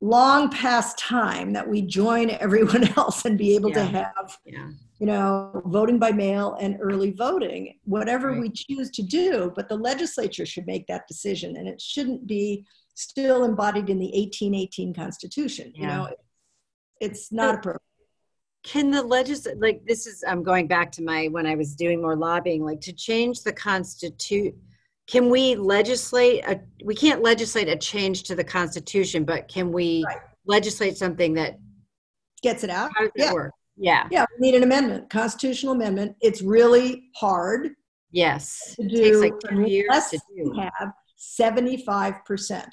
long 0.00 0.50
past 0.50 0.98
time 0.98 1.52
that 1.52 1.68
we 1.68 1.82
join 1.82 2.30
everyone 2.40 2.88
else 2.96 3.24
and 3.24 3.38
be 3.38 3.54
able 3.54 3.72
to 3.72 3.84
have 3.84 4.38
yeah. 4.44 4.68
you 4.98 5.06
know, 5.06 5.62
voting 5.66 5.98
by 5.98 6.10
mail 6.12 6.56
and 6.60 6.78
early 6.80 7.12
voting, 7.12 7.78
whatever 7.84 8.32
Right. 8.32 8.40
we 8.40 8.50
choose 8.50 8.90
to 8.92 9.02
do. 9.02 9.52
But 9.54 9.68
the 9.68 9.76
legislature 9.76 10.46
should 10.46 10.66
make 10.66 10.86
that 10.86 11.06
decision, 11.08 11.56
and 11.56 11.68
it 11.68 11.80
shouldn't 11.80 12.26
be 12.26 12.66
still 12.94 13.44
embodied 13.44 13.90
in 13.90 13.98
the 13.98 14.06
1818 14.06 14.94
Constitution. 14.94 15.72
You 15.74 15.86
know, 15.86 16.08
it's 17.00 17.30
not 17.30 17.56
appropriate. 17.56 17.82
Can 18.62 18.90
the 18.90 19.02
legislature, 19.02 19.58
like, 19.60 19.86
this 19.86 20.06
is, 20.06 20.24
I'm 20.26 20.42
going 20.42 20.66
back 20.66 20.90
to 20.92 21.02
my, 21.02 21.28
when 21.28 21.46
I 21.46 21.54
was 21.54 21.76
doing 21.76 22.02
more 22.02 22.16
lobbying, 22.16 22.64
like, 22.64 22.80
to 22.80 22.92
change 22.92 23.42
the 23.42 23.52
constitute, 23.52 24.56
can 25.06 25.30
we 25.30 25.54
legislate, 25.54 26.44
a, 26.46 26.60
we 26.84 26.94
can't 26.94 27.22
legislate 27.22 27.68
a 27.68 27.76
change 27.76 28.24
to 28.24 28.34
the 28.34 28.42
Constitution, 28.44 29.24
but 29.24 29.48
can 29.48 29.70
we 29.72 30.04
Right. 30.04 30.18
legislate 30.46 30.96
something 30.96 31.34
that, 31.34 31.58
Gets 32.42 32.64
it 32.64 32.70
out? 32.70 32.90
how 32.94 33.02
does 33.02 33.12
Yeah. 33.16 33.26
that 33.26 33.34
work? 33.34 33.52
Yeah, 33.76 34.08
Yeah, 34.10 34.24
we 34.38 34.50
need 34.50 34.56
an 34.56 34.62
amendment, 34.62 35.08
constitutional 35.10 35.74
amendment. 35.74 36.16
It's 36.20 36.42
really 36.42 37.10
hard 37.14 37.74
yes. 38.10 38.74
to 38.76 38.82
It 38.82 38.88
takes 38.88 39.00
do 39.16 39.20
like 39.20 39.32
two 39.48 39.62
years 39.62 40.08
to 40.10 40.18
do. 40.34 40.52
have 40.78 40.92
75% 41.18 42.68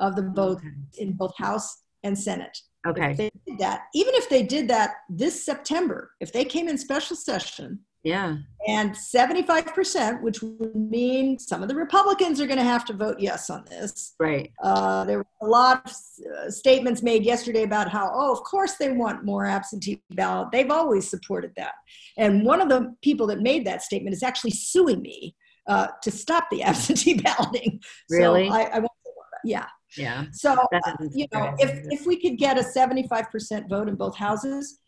of 0.00 0.16
the 0.16 0.22
vote 0.30 0.58
Okay. 0.58 0.68
in 0.98 1.12
both 1.12 1.36
House 1.36 1.82
and 2.02 2.18
Senate. 2.18 2.56
If 2.86 2.90
Okay, 2.90 3.14
they 3.14 3.30
did 3.46 3.58
that, 3.58 3.86
even 3.94 4.14
if 4.14 4.28
they 4.28 4.42
did 4.42 4.68
that 4.68 4.96
this 5.08 5.44
September, 5.44 6.12
if 6.20 6.32
they 6.32 6.44
came 6.44 6.68
in 6.68 6.76
special 6.78 7.16
session 7.16 7.80
yeah, 8.04 8.36
and 8.68 8.92
75%, 8.92 10.22
which 10.22 10.42
would 10.42 10.74
mean 10.76 11.38
some 11.38 11.62
of 11.62 11.68
the 11.68 11.74
Republicans 11.74 12.40
are 12.40 12.46
going 12.46 12.58
to 12.58 12.64
have 12.64 12.84
to 12.86 12.92
vote 12.92 13.16
yes 13.18 13.50
on 13.50 13.64
this. 13.68 14.14
right, 14.20 14.50
Uh, 14.62 15.04
there 15.04 15.18
were 15.18 15.26
a 15.42 15.46
lot 15.46 15.82
of 15.84 15.92
uh, 15.92 16.50
statements 16.50 17.02
made 17.02 17.24
yesterday 17.24 17.62
about 17.62 17.90
how, 17.90 18.10
oh, 18.14 18.32
of 18.32 18.42
course 18.44 18.74
they 18.74 18.90
want 18.92 19.24
more 19.24 19.44
absentee 19.46 20.02
ballot. 20.10 20.48
They've 20.52 20.70
always 20.70 21.08
supported 21.08 21.52
that. 21.56 21.74
And 22.16 22.44
one 22.44 22.60
of 22.60 22.68
the 22.68 22.94
people 23.02 23.26
that 23.28 23.40
made 23.40 23.66
that 23.66 23.82
statement 23.82 24.14
is 24.14 24.22
actually 24.22 24.52
suing 24.52 25.02
me 25.02 25.34
uh, 25.66 25.88
to 26.02 26.10
stop 26.10 26.44
the 26.50 26.62
absentee 26.70 27.20
balloting. 27.20 27.80
Really? 28.10 28.48
So 28.48 28.54
I, 28.54 28.60
I 28.64 28.78
won't 28.78 28.92
say 29.04 29.12
more 29.14 29.24
about- 29.32 29.40
yeah. 29.44 29.66
Yeah. 29.96 30.24
So, 30.32 30.52
uh, 30.54 30.80
you 31.12 31.26
know, 31.32 31.54
if, 31.58 31.70
if 31.90 32.06
we 32.06 32.20
could 32.20 32.36
get 32.36 32.58
a 32.58 32.62
75% 32.62 33.68
vote 33.68 33.88
in 33.88 33.94
both 33.94 34.16
houses, 34.16 34.80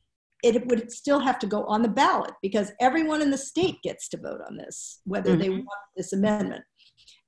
it 0.43 0.67
would 0.67 0.93
still 0.93 1.21
have 1.21 1.39
to 1.41 1.47
go 1.47 1.65
on 1.65 1.83
the 1.83 1.89
ballot 1.89 2.33
because 2.43 2.73
everyone 2.81 3.23
in 3.23 3.31
the 3.31 3.39
state 3.39 3.81
gets 3.83 4.09
to 4.11 4.17
vote 4.19 4.41
on 4.49 4.57
this, 4.57 5.01
whether 5.05 5.37
they 5.37 5.49
Mhm. 5.49 5.59
want 5.65 5.81
this 5.97 6.13
amendment. 6.13 6.65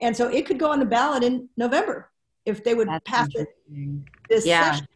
And 0.00 0.17
so 0.17 0.29
it 0.29 0.47
could 0.47 0.59
go 0.59 0.71
on 0.71 0.79
the 0.79 0.85
ballot 0.87 1.25
in 1.25 1.49
November 1.57 2.11
if 2.45 2.62
they 2.62 2.75
would 2.75 2.88
That's 2.88 3.05
pass 3.05 3.29
it 3.35 3.49
this 4.29 4.47
Yeah. 4.47 4.73
session 4.73 4.87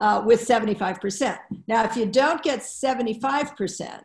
uh, 0.00 0.22
with 0.26 0.40
75%. 0.40 1.38
Now, 1.66 1.84
if 1.84 1.96
you 1.96 2.06
don't 2.06 2.42
get 2.42 2.60
75%, 2.64 4.04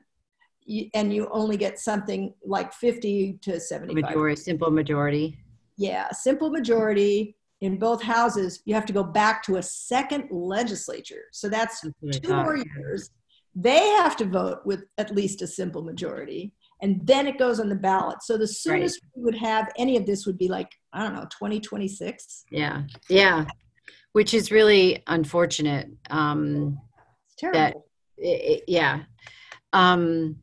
you, 0.66 0.90
and 0.94 1.12
you 1.14 1.28
only 1.32 1.58
get 1.58 1.80
something 1.80 2.34
like 2.46 2.74
50 2.74 3.34
to 3.42 3.60
75 3.60 4.04
Majority, 4.12 4.36
simple 4.42 4.72
majority. 4.72 5.40
yeah, 5.78 6.12
simple 6.12 6.52
majority 6.52 7.36
in 7.62 7.78
both 7.78 8.02
houses, 8.02 8.62
you 8.66 8.74
have 8.74 8.86
to 8.86 8.94
go 8.94 9.04
back 9.04 9.44
to 9.44 9.58
a 9.58 9.62
second 9.64 10.30
legislature. 10.32 11.24
So 11.32 11.50
that's 11.50 11.84
I 11.86 11.90
two 12.12 12.34
more 12.46 12.58
years. 12.58 13.10
They 13.56 13.80
have 14.00 14.16
to 14.18 14.26
vote 14.26 14.60
with 14.66 14.86
at 14.98 15.14
least 15.14 15.42
a 15.42 15.48
simple 15.48 15.82
majority, 15.82 16.54
and 16.82 17.06
then 17.06 17.28
it 17.28 17.38
goes 17.38 17.60
on 17.60 17.68
the 17.68 17.76
ballot. 17.76 18.24
So 18.24 18.38
the 18.38 18.48
soonest 18.48 19.02
we 19.16 19.24
would 19.24 19.36
have 19.36 19.70
any 19.78 19.98
of 19.98 20.06
this 20.06 20.26
would 20.26 20.38
be 20.38 20.48
like, 20.48 20.70
I 20.94 21.04
don't 21.04 21.14
know, 21.14 21.24
2026. 21.38 22.46
Yeah. 22.52 22.84
Yeah. 23.10 23.46
Which 24.14 24.34
is 24.34 24.52
really 24.52 25.04
unfortunate. 25.08 25.90
Um, 26.10 26.80
It's 27.26 27.36
terrible. 27.36 27.86
i- 28.24 28.42
i- 28.52 28.62
yeah. 28.68 29.04
Um, 29.74 30.38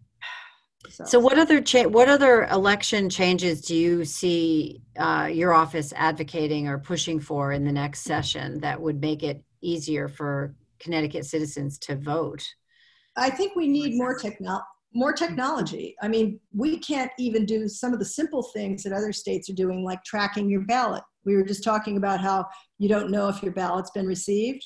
So 0.91 1.19
what 1.21 1.39
other 1.39 1.61
cha- 1.61 1.89
what 1.89 2.09
other 2.09 2.45
election 2.45 3.09
changes 3.11 3.61
do 3.61 3.77
you 3.77 4.05
see 4.05 4.81
uh, 4.99 5.29
your 5.33 5.53
office 5.53 5.93
advocating 5.97 6.69
or 6.69 6.79
pushing 6.79 7.21
for 7.21 7.53
in 7.53 7.65
the 7.65 7.73
next 7.73 8.01
session 8.01 8.61
that 8.61 8.81
would 8.81 9.01
make 9.01 9.23
it 9.23 9.43
easier 9.61 10.09
for 10.09 10.55
Connecticut 10.79 11.27
citizens 11.27 11.79
to 11.81 11.97
vote? 11.97 12.47
I 13.17 13.31
think 13.31 13.57
we 13.57 13.69
need 13.69 13.97
more 13.97 14.19
techno- 14.19 14.63
more 14.95 15.13
technology. 15.13 15.95
I 16.01 16.09
mean, 16.09 16.41
we 16.55 16.79
can't 16.79 17.11
even 17.19 17.45
do 17.45 17.69
some 17.69 17.93
of 17.93 17.99
the 17.99 18.05
simple 18.05 18.43
things 18.43 18.83
that 18.83 18.93
other 18.93 19.13
states 19.13 19.51
are 19.51 19.55
doing, 19.55 19.85
like 19.85 20.03
tracking 20.05 20.49
your 20.49 20.63
ballot. 20.63 21.03
We 21.25 21.35
were 21.35 21.45
just 21.45 21.65
talking 21.65 21.97
about 21.97 22.21
how 22.21 22.47
you 22.79 22.89
don't 22.89 23.11
know 23.11 23.29
if 23.29 23.43
your 23.43 23.53
ballot's 23.53 23.91
been 23.91 24.07
received. 24.07 24.65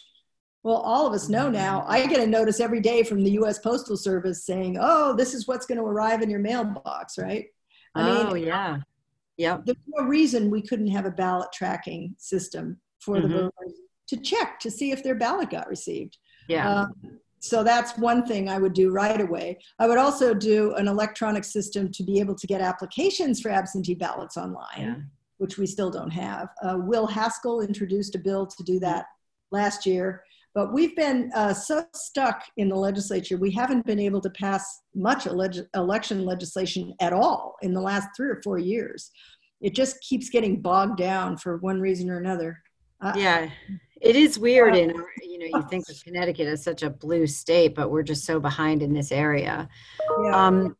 Well, 0.62 0.76
all 0.76 1.06
of 1.06 1.14
us 1.14 1.28
know 1.28 1.48
now. 1.50 1.84
I 1.88 2.06
get 2.06 2.20
a 2.20 2.26
notice 2.26 2.60
every 2.60 2.80
day 2.80 3.02
from 3.02 3.24
the 3.24 3.30
U.S. 3.32 3.58
Postal 3.58 3.96
Service 3.96 4.44
saying, 4.44 4.76
"Oh, 4.80 5.14
this 5.16 5.32
is 5.34 5.48
what's 5.48 5.64
going 5.66 5.78
to 5.78 5.84
arrive 5.84 6.20
in 6.22 6.28
your 6.28 6.40
mailbox," 6.40 7.16
right? 7.18 7.46
I 7.94 8.04
mean, 8.04 8.26
oh 8.28 8.34
yeah, 8.34 8.78
yep. 9.36 9.62
there's 9.64 9.78
no 9.88 10.04
reason 10.04 10.50
we 10.50 10.62
couldn't 10.62 10.88
have 10.88 11.06
a 11.06 11.10
ballot 11.10 11.48
tracking 11.52 12.14
system 12.18 12.78
for 13.00 13.20
the 13.20 13.26
Mhm. 13.28 13.32
voters 13.32 13.74
to 14.08 14.16
check 14.18 14.60
to 14.60 14.70
see 14.70 14.92
if 14.92 15.02
their 15.02 15.14
ballot 15.14 15.50
got 15.50 15.66
received. 15.68 16.18
Yeah, 16.48 16.82
Um, 16.82 17.20
so 17.40 17.64
that's 17.64 17.96
one 17.96 18.26
thing 18.26 18.48
I 18.48 18.58
would 18.58 18.74
do 18.74 18.90
right 18.90 19.20
away. 19.20 19.58
I 19.78 19.88
would 19.88 19.98
also 19.98 20.34
do 20.34 20.74
an 20.74 20.86
electronic 20.88 21.44
system 21.44 21.90
to 21.92 22.02
be 22.04 22.20
able 22.20 22.34
to 22.34 22.46
get 22.46 22.60
applications 22.60 23.40
for 23.40 23.50
absentee 23.50 23.94
ballots 23.94 24.36
online, 24.36 24.66
yeah. 24.78 24.96
which 25.38 25.58
we 25.58 25.66
still 25.66 25.90
don't 25.90 26.10
have. 26.10 26.48
Uh, 26.62 26.76
Will 26.78 27.06
Haskell 27.06 27.60
introduced 27.60 28.14
a 28.14 28.18
bill 28.18 28.46
to 28.46 28.62
do 28.62 28.78
that 28.80 29.06
last 29.52 29.86
year, 29.86 30.22
but 30.54 30.72
we've 30.72 30.96
been 30.96 31.30
uh, 31.34 31.54
so 31.54 31.84
stuck 31.94 32.42
in 32.56 32.68
the 32.68 32.74
legislature, 32.76 33.36
we 33.36 33.50
haven't 33.50 33.86
been 33.86 33.98
able 34.00 34.20
to 34.20 34.30
pass 34.30 34.82
much 34.94 35.26
ele- 35.26 35.66
election 35.74 36.24
legislation 36.24 36.92
at 37.00 37.12
all 37.12 37.56
in 37.62 37.72
the 37.72 37.80
last 37.80 38.08
three 38.16 38.28
or 38.28 38.40
four 38.42 38.58
years. 38.58 39.10
It 39.60 39.74
just 39.74 40.00
keeps 40.00 40.28
getting 40.30 40.60
bogged 40.60 40.96
down 40.98 41.36
for 41.36 41.58
one 41.58 41.80
reason 41.80 42.10
or 42.10 42.18
another. 42.18 42.58
Uh, 43.00 43.12
Yeah, 43.16 43.50
it 44.00 44.16
is 44.16 44.38
weird 44.38 44.74
in, 44.74 44.90
our- 44.90 45.06
you 45.22 45.38
know, 45.38 45.58
you 45.58 45.68
think 45.68 45.88
of 45.88 46.02
Connecticut 46.02 46.46
as 46.48 46.64
such 46.64 46.82
a 46.82 46.90
blue 46.90 47.26
state, 47.26 47.74
but 47.74 47.90
we're 47.90 48.02
just 48.02 48.24
so 48.24 48.40
behind 48.40 48.82
in 48.82 48.92
this 48.92 49.12
area. 49.12 49.68
yeah. 50.24 50.46
Um, 50.46 50.76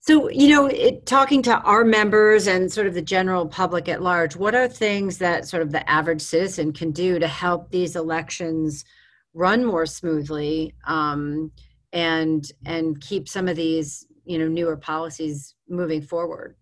so, 0.00 0.30
you 0.30 0.48
know, 0.48 0.66
it, 0.66 1.06
talking 1.06 1.42
to 1.42 1.58
our 1.60 1.84
members 1.84 2.46
and 2.46 2.72
sort 2.72 2.86
of 2.86 2.94
the 2.94 3.02
general 3.02 3.46
public 3.46 3.88
at 3.88 4.02
large, 4.02 4.36
what 4.36 4.54
are 4.54 4.68
things 4.68 5.18
that 5.18 5.46
sort 5.46 5.62
of 5.62 5.72
the 5.72 5.88
average 5.90 6.22
citizen 6.22 6.72
can 6.72 6.92
do 6.92 7.18
to 7.18 7.26
help 7.26 7.70
these 7.70 7.96
elections 7.96 8.84
run 9.34 9.64
more 9.64 9.86
smoothly 9.86 10.74
um, 10.86 11.50
and 11.92 12.50
and 12.64 13.00
keep 13.00 13.28
some 13.28 13.48
of 13.48 13.56
these, 13.56 14.06
you 14.24 14.38
know, 14.38 14.48
newer 14.48 14.76
policies 14.76 15.54
moving 15.68 16.00
forward? 16.00 16.56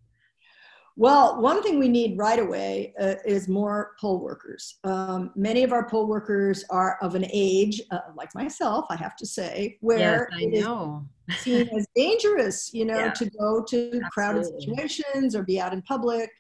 Well, 0.99 1.43
one 1.43 1.63
thing 1.63 1.79
we 1.79 1.89
need 1.89 2.17
right 2.17 2.39
away 2.39 2.95
uh, 2.99 3.17
is 3.27 3.49
more 3.49 3.93
poll 4.01 4.19
workers. 4.19 4.79
Um, 4.83 5.31
many 5.37 5.63
of 5.63 5.73
our 5.73 5.87
poll 5.87 6.07
workers 6.07 6.65
are 6.71 6.97
of 7.03 7.15
an 7.15 7.27
age, 7.31 7.83
uh, 7.91 7.99
like 8.17 8.35
myself, 8.35 8.87
I 8.89 8.97
have 8.97 9.15
to 9.17 9.27
say, 9.27 9.73
Yes, 9.73 9.79
where 9.81 10.29
it 10.41 10.55
is 10.55 10.65
know. 10.65 11.07
Seen 11.39 11.69
as 11.77 11.87
dangerous, 11.95 12.73
you 12.73 12.85
know, 12.85 12.99
Yeah. 12.99 13.11
to 13.13 13.31
go 13.31 13.63
to 13.65 14.01
crowded 14.13 14.45
situations 14.47 15.35
or 15.35 15.43
be 15.43 15.61
out 15.61 15.73
in 15.73 15.83
public. 15.83 16.31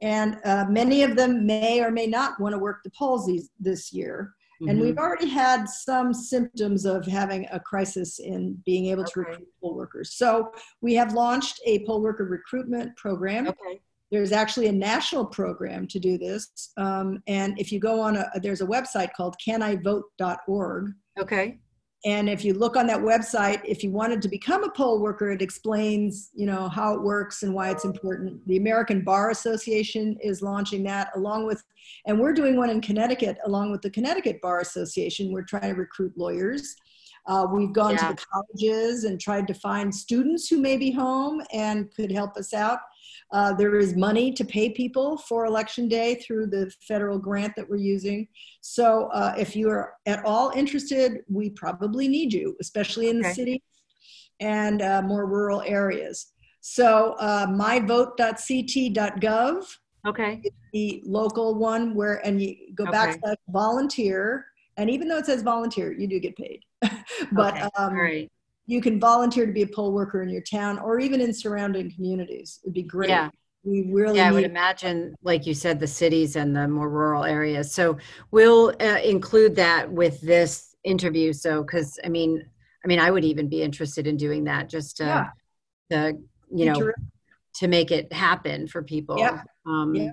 And 0.00 0.38
uh, 0.44 0.66
many 0.68 1.02
of 1.02 1.16
them 1.16 1.46
may 1.46 1.80
or 1.82 1.90
may 1.90 2.06
not 2.06 2.38
want 2.40 2.52
to 2.54 2.58
work 2.58 2.82
the 2.84 2.90
polls 2.90 3.26
these, 3.26 3.50
this 3.58 3.92
year. 3.92 4.34
And 4.68 4.78
Mhm. 4.78 4.82
we've 4.82 4.98
already 4.98 5.28
had 5.28 5.68
some 5.68 6.14
symptoms 6.14 6.84
of 6.84 7.04
having 7.06 7.46
a 7.50 7.58
crisis 7.60 8.18
in 8.18 8.62
being 8.64 8.86
able 8.86 9.04
to 9.04 9.20
recruit 9.20 9.48
poll 9.60 9.74
workers. 9.74 10.14
So 10.14 10.52
we 10.80 10.94
have 10.94 11.12
launched 11.12 11.60
a 11.66 11.84
poll 11.86 12.00
worker 12.02 12.24
recruitment 12.24 12.96
program. 12.96 13.48
Okay. 13.48 13.80
There's 14.12 14.30
actually 14.32 14.68
a 14.68 14.72
national 14.72 15.26
program 15.26 15.88
to 15.88 15.98
do 15.98 16.18
this. 16.18 16.72
Um, 16.76 17.20
and 17.26 17.58
if 17.58 17.72
you 17.72 17.80
go 17.80 18.00
on 18.00 18.16
a, 18.16 18.30
there's 18.42 18.60
a 18.60 18.66
website 18.66 19.12
called 19.16 19.34
canivote.org. 19.46 20.92
Okay. 21.18 21.58
And 22.04 22.28
if 22.28 22.44
you 22.44 22.52
look 22.52 22.76
on 22.76 22.86
that 22.88 23.00
website, 23.00 23.62
if 23.64 23.82
you 23.82 23.90
wanted 23.90 24.20
to 24.22 24.28
become 24.28 24.62
a 24.62 24.70
poll 24.70 25.00
worker, 25.00 25.30
it 25.30 25.40
explains, 25.40 26.30
you 26.34 26.44
know, 26.44 26.68
how 26.68 26.92
it 26.94 27.02
works 27.02 27.42
and 27.42 27.54
why 27.54 27.70
it's 27.70 27.86
important. 27.86 28.46
The 28.46 28.58
American 28.58 29.02
Bar 29.02 29.30
Association 29.30 30.18
is 30.20 30.42
launching 30.42 30.82
that 30.84 31.10
along 31.16 31.46
with, 31.46 31.62
and 32.06 32.20
we're 32.20 32.34
doing 32.34 32.58
one 32.58 32.68
in 32.68 32.82
Connecticut 32.82 33.38
along 33.46 33.72
with 33.72 33.80
the 33.80 33.88
Connecticut 33.88 34.42
Bar 34.42 34.60
Association. 34.60 35.32
We're 35.32 35.44
trying 35.44 35.74
to 35.74 35.80
recruit 35.80 36.12
lawyers. 36.16 36.76
Uh, 37.26 37.46
we've 37.50 37.72
gone 37.72 37.92
Yeah. 37.92 38.08
to 38.08 38.14
the 38.14 38.22
colleges 38.32 39.04
and 39.04 39.18
tried 39.20 39.46
to 39.48 39.54
find 39.54 39.94
students 39.94 40.48
who 40.48 40.58
may 40.60 40.76
be 40.76 40.90
home 40.90 41.40
and 41.52 41.90
could 41.94 42.10
help 42.12 42.36
us 42.36 42.52
out. 42.52 42.80
Uh, 43.32 43.52
there 43.54 43.76
is 43.76 43.96
money 43.96 44.30
to 44.32 44.44
pay 44.44 44.68
people 44.70 45.16
for 45.16 45.46
election 45.46 45.88
day 45.88 46.14
through 46.16 46.46
the 46.46 46.70
federal 46.86 47.18
grant 47.18 47.54
that 47.56 47.66
we're 47.68 47.76
using. 47.76 48.28
So 48.60 49.06
uh, 49.12 49.34
if 49.38 49.56
you 49.56 49.68
are 49.70 49.94
at 50.06 50.24
all 50.24 50.50
interested, 50.50 51.22
we 51.28 51.50
probably 51.50 52.06
need 52.08 52.32
you, 52.32 52.56
especially 52.60 53.08
in 53.08 53.18
the 53.18 53.24
city 53.34 53.62
and 54.40 54.82
uh, 54.82 55.02
more 55.02 55.26
rural 55.26 55.62
areas. 55.62 56.32
So 56.60 57.14
uh, 57.18 57.46
myvote.ct.gov, 57.46 59.64
Okay. 60.06 60.42
the 60.72 61.02
local 61.06 61.54
one 61.54 61.94
where, 61.94 62.16
and 62.26 62.42
you 62.42 62.56
go 62.74 62.84
back 62.86 63.10
Okay. 63.10 63.20
to 63.24 63.36
volunteer. 63.48 64.46
And 64.76 64.90
even 64.90 65.08
though 65.08 65.18
it 65.18 65.26
says 65.26 65.42
volunteer, 65.42 65.92
you 65.92 66.06
do 66.06 66.18
get 66.18 66.36
paid. 66.36 66.60
but 67.32 67.54
Okay. 67.54 67.68
um, 67.76 67.94
right. 67.94 68.30
you 68.66 68.80
can 68.80 68.98
volunteer 68.98 69.46
to 69.46 69.52
be 69.52 69.62
a 69.62 69.66
poll 69.66 69.92
worker 69.92 70.22
in 70.22 70.28
your 70.28 70.42
town 70.42 70.78
or 70.78 70.98
even 70.98 71.20
in 71.20 71.32
surrounding 71.32 71.90
communities. 71.92 72.60
It'd 72.64 72.74
be 72.74 72.82
great. 72.82 73.08
Yeah. 73.10 73.30
We 73.62 73.82
really 73.90 74.18
Yeah, 74.18 74.28
I 74.28 74.32
would 74.32 74.44
imagine, 74.44 75.14
like 75.22 75.46
you 75.46 75.54
said, 75.54 75.80
the 75.80 75.86
cities 75.86 76.36
and 76.36 76.54
the 76.54 76.68
more 76.68 76.90
rural 76.90 77.24
areas. 77.24 77.72
So 77.72 77.96
we'll 78.30 78.74
uh, 78.80 78.98
include 79.02 79.56
that 79.56 79.90
with 79.90 80.20
this 80.20 80.74
interview. 80.84 81.32
So, 81.32 81.62
because 81.62 81.98
I 82.04 82.08
mean, 82.08 82.44
I 82.84 82.88
mean, 82.88 82.98
I 82.98 83.10
would 83.10 83.24
even 83.24 83.48
be 83.48 83.62
interested 83.62 84.06
in 84.06 84.18
doing 84.18 84.44
that 84.44 84.68
just 84.68 84.98
to, 84.98 85.04
Yeah. 85.04 85.28
to 85.90 86.18
you 86.54 86.66
know, 86.66 86.92
to 87.54 87.68
make 87.68 87.90
it 87.90 88.12
happen 88.12 88.66
for 88.68 88.82
people. 88.82 89.18
Yeah. 89.18 89.42
Um, 89.66 89.94
Yeah. 89.94 90.12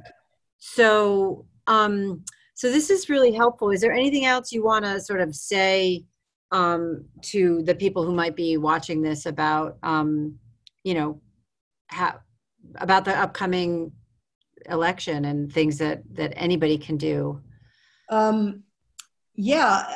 So, 0.60 1.46
um, 1.68 2.24
so 2.54 2.72
this 2.72 2.90
is 2.90 3.10
really 3.10 3.32
helpful. 3.32 3.72
Is 3.72 3.82
there 3.82 3.94
anything 3.94 4.26
else 4.26 4.52
you 4.52 4.64
want 4.64 4.86
to 4.86 5.00
sort 5.00 5.22
of 5.22 5.36
say 5.36 6.06
um, 6.52 7.06
to 7.22 7.62
the 7.64 7.76
people 7.76 8.04
who 8.06 8.14
might 8.14 8.36
be 8.36 8.58
watching 8.58 9.02
this 9.02 9.26
about, 9.26 9.78
um, 9.84 10.38
you 10.84 10.94
know, 10.94 11.22
how 11.88 12.20
about 12.76 13.06
the 13.06 13.18
upcoming 13.18 13.92
election 14.70 15.26
and 15.26 15.52
things 15.52 15.78
that 15.80 16.04
that 16.14 16.34
anybody 16.36 16.78
can 16.78 16.98
do? 16.98 17.42
Um, 18.10 18.64
yeah, 19.34 19.96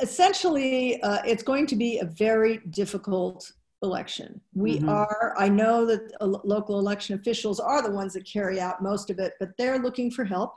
essentially, 0.00 1.02
uh, 1.02 1.22
it's 1.24 1.42
going 1.42 1.66
to 1.66 1.76
be 1.76 1.98
a 1.98 2.04
very 2.04 2.58
difficult 2.70 3.50
election. 3.82 4.40
We 4.54 4.78
Mhm. 4.78 4.88
are, 4.88 5.34
I 5.38 5.48
know 5.48 5.86
that 5.86 6.02
local 6.20 6.78
election 6.78 7.14
officials 7.18 7.58
are 7.58 7.82
the 7.82 7.90
ones 7.90 8.12
that 8.12 8.24
carry 8.26 8.60
out 8.60 8.82
most 8.82 9.08
of 9.10 9.18
it, 9.18 9.32
but 9.40 9.56
they're 9.56 9.78
looking 9.78 10.10
for 10.10 10.24
help. 10.24 10.52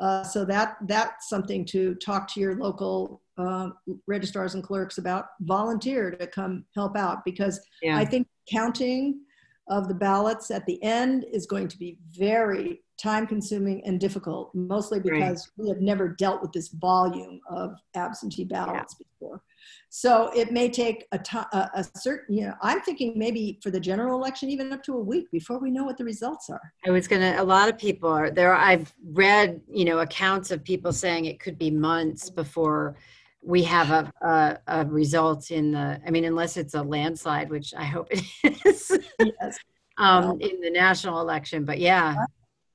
Uh, 0.00 0.22
so 0.22 0.44
that 0.44 0.76
that's 0.86 1.28
something 1.28 1.64
to 1.64 1.94
talk 1.96 2.32
to 2.32 2.40
your 2.40 2.54
local 2.56 3.20
uh, 3.36 3.70
registrars 4.06 4.54
and 4.54 4.62
clerks 4.62 4.98
about. 4.98 5.26
Volunteer 5.40 6.10
to 6.10 6.26
come 6.26 6.64
help 6.74 6.96
out 6.96 7.24
because 7.24 7.60
Yeah. 7.82 7.96
I 7.96 8.04
think 8.04 8.26
counting 8.50 9.20
of 9.68 9.88
the 9.88 9.94
ballots 9.94 10.50
at 10.50 10.64
the 10.66 10.82
end 10.82 11.24
is 11.32 11.46
going 11.46 11.68
to 11.68 11.78
be 11.78 11.98
very 12.10 12.82
time 12.98 13.26
consuming 13.26 13.82
and 13.84 14.00
difficult, 14.00 14.52
mostly 14.54 14.98
because 14.98 15.48
right. 15.56 15.64
we 15.64 15.68
have 15.68 15.80
never 15.80 16.08
dealt 16.08 16.42
with 16.42 16.52
this 16.52 16.68
volume 16.68 17.40
of 17.48 17.76
absentee 17.94 18.44
ballots 18.44 18.96
yeah. 18.98 19.06
before. 19.12 19.42
So 19.90 20.30
it 20.34 20.52
may 20.52 20.68
take 20.68 21.06
a, 21.12 21.20
a, 21.52 21.70
a 21.74 21.84
certain, 21.96 22.34
you 22.34 22.46
know, 22.46 22.54
I'm 22.60 22.80
thinking 22.80 23.14
maybe 23.16 23.58
for 23.62 23.70
the 23.70 23.80
general 23.80 24.18
election, 24.18 24.50
even 24.50 24.72
up 24.72 24.82
to 24.84 24.94
a 24.94 25.00
week 25.00 25.30
before 25.30 25.58
we 25.58 25.70
know 25.70 25.84
what 25.84 25.96
the 25.96 26.04
results 26.04 26.50
are. 26.50 26.72
I 26.86 26.90
was 26.90 27.08
going 27.08 27.22
to, 27.22 27.40
a 27.40 27.44
lot 27.44 27.68
of 27.68 27.78
people 27.78 28.10
are 28.10 28.30
there. 28.30 28.54
I've 28.54 28.92
read, 29.12 29.60
you 29.68 29.84
know, 29.84 30.00
accounts 30.00 30.50
of 30.50 30.64
people 30.64 30.92
saying 30.92 31.26
it 31.26 31.40
could 31.40 31.58
be 31.58 31.70
months 31.70 32.30
before 32.30 32.96
we 33.42 33.62
have 33.62 33.90
a, 33.90 34.12
a, 34.26 34.58
a 34.80 34.86
result 34.86 35.50
in 35.50 35.72
the, 35.72 36.00
I 36.06 36.10
mean, 36.10 36.24
unless 36.24 36.56
it's 36.56 36.74
a 36.74 36.82
landslide, 36.82 37.50
which 37.50 37.72
I 37.74 37.84
hope 37.84 38.08
it 38.10 38.24
is. 38.64 38.98
Yes. 39.18 39.58
um, 39.96 40.40
in 40.40 40.60
the 40.60 40.70
national 40.70 41.20
election, 41.20 41.64
but 41.64 41.78
yeah. 41.78 42.16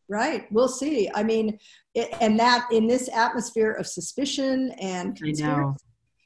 Right. 0.09 0.45
We'll 0.51 0.67
see. 0.67 1.09
I 1.13 1.23
mean, 1.23 1.57
it, 1.95 2.13
and 2.21 2.39
that 2.39 2.67
in 2.71 2.87
this 2.87 3.09
atmosphere 3.09 3.71
of 3.71 3.87
suspicion 3.87 4.71
and 4.79 5.15
conspiracy, 5.15 5.79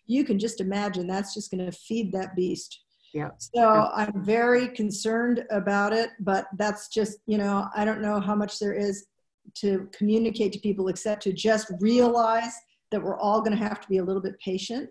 you 0.08 0.24
can 0.24 0.40
just 0.40 0.62
imagine 0.62 1.08
that's 1.08 1.34
just 1.34 1.52
going 1.52 1.66
to 1.66 1.72
feed 1.72 2.12
that 2.14 2.36
beast. 2.36 2.82
Yeah. 3.14 3.30
So 3.40 3.62
yeah. 3.62 3.90
I'm 3.96 4.24
very 4.24 4.70
concerned 4.70 5.46
about 5.50 5.94
it, 5.94 6.12
but 6.20 6.48
that's 6.58 6.88
just, 6.88 7.20
you 7.26 7.38
know, 7.38 7.68
I 7.76 7.86
don't 7.86 8.02
know 8.02 8.20
how 8.20 8.36
much 8.36 8.60
there 8.60 8.74
is 8.74 9.08
to 9.56 9.90
communicate 9.94 10.52
to 10.54 10.60
people 10.60 10.88
except 10.88 11.24
to 11.24 11.34
just 11.34 11.72
realize 11.80 12.54
that 12.92 13.02
we're 13.02 13.20
all 13.20 13.42
going 13.42 13.58
to 13.58 13.64
have 13.64 13.82
to 13.82 13.88
be 13.88 13.98
a 13.98 14.04
little 14.04 14.22
bit 14.22 14.40
patient 14.40 14.90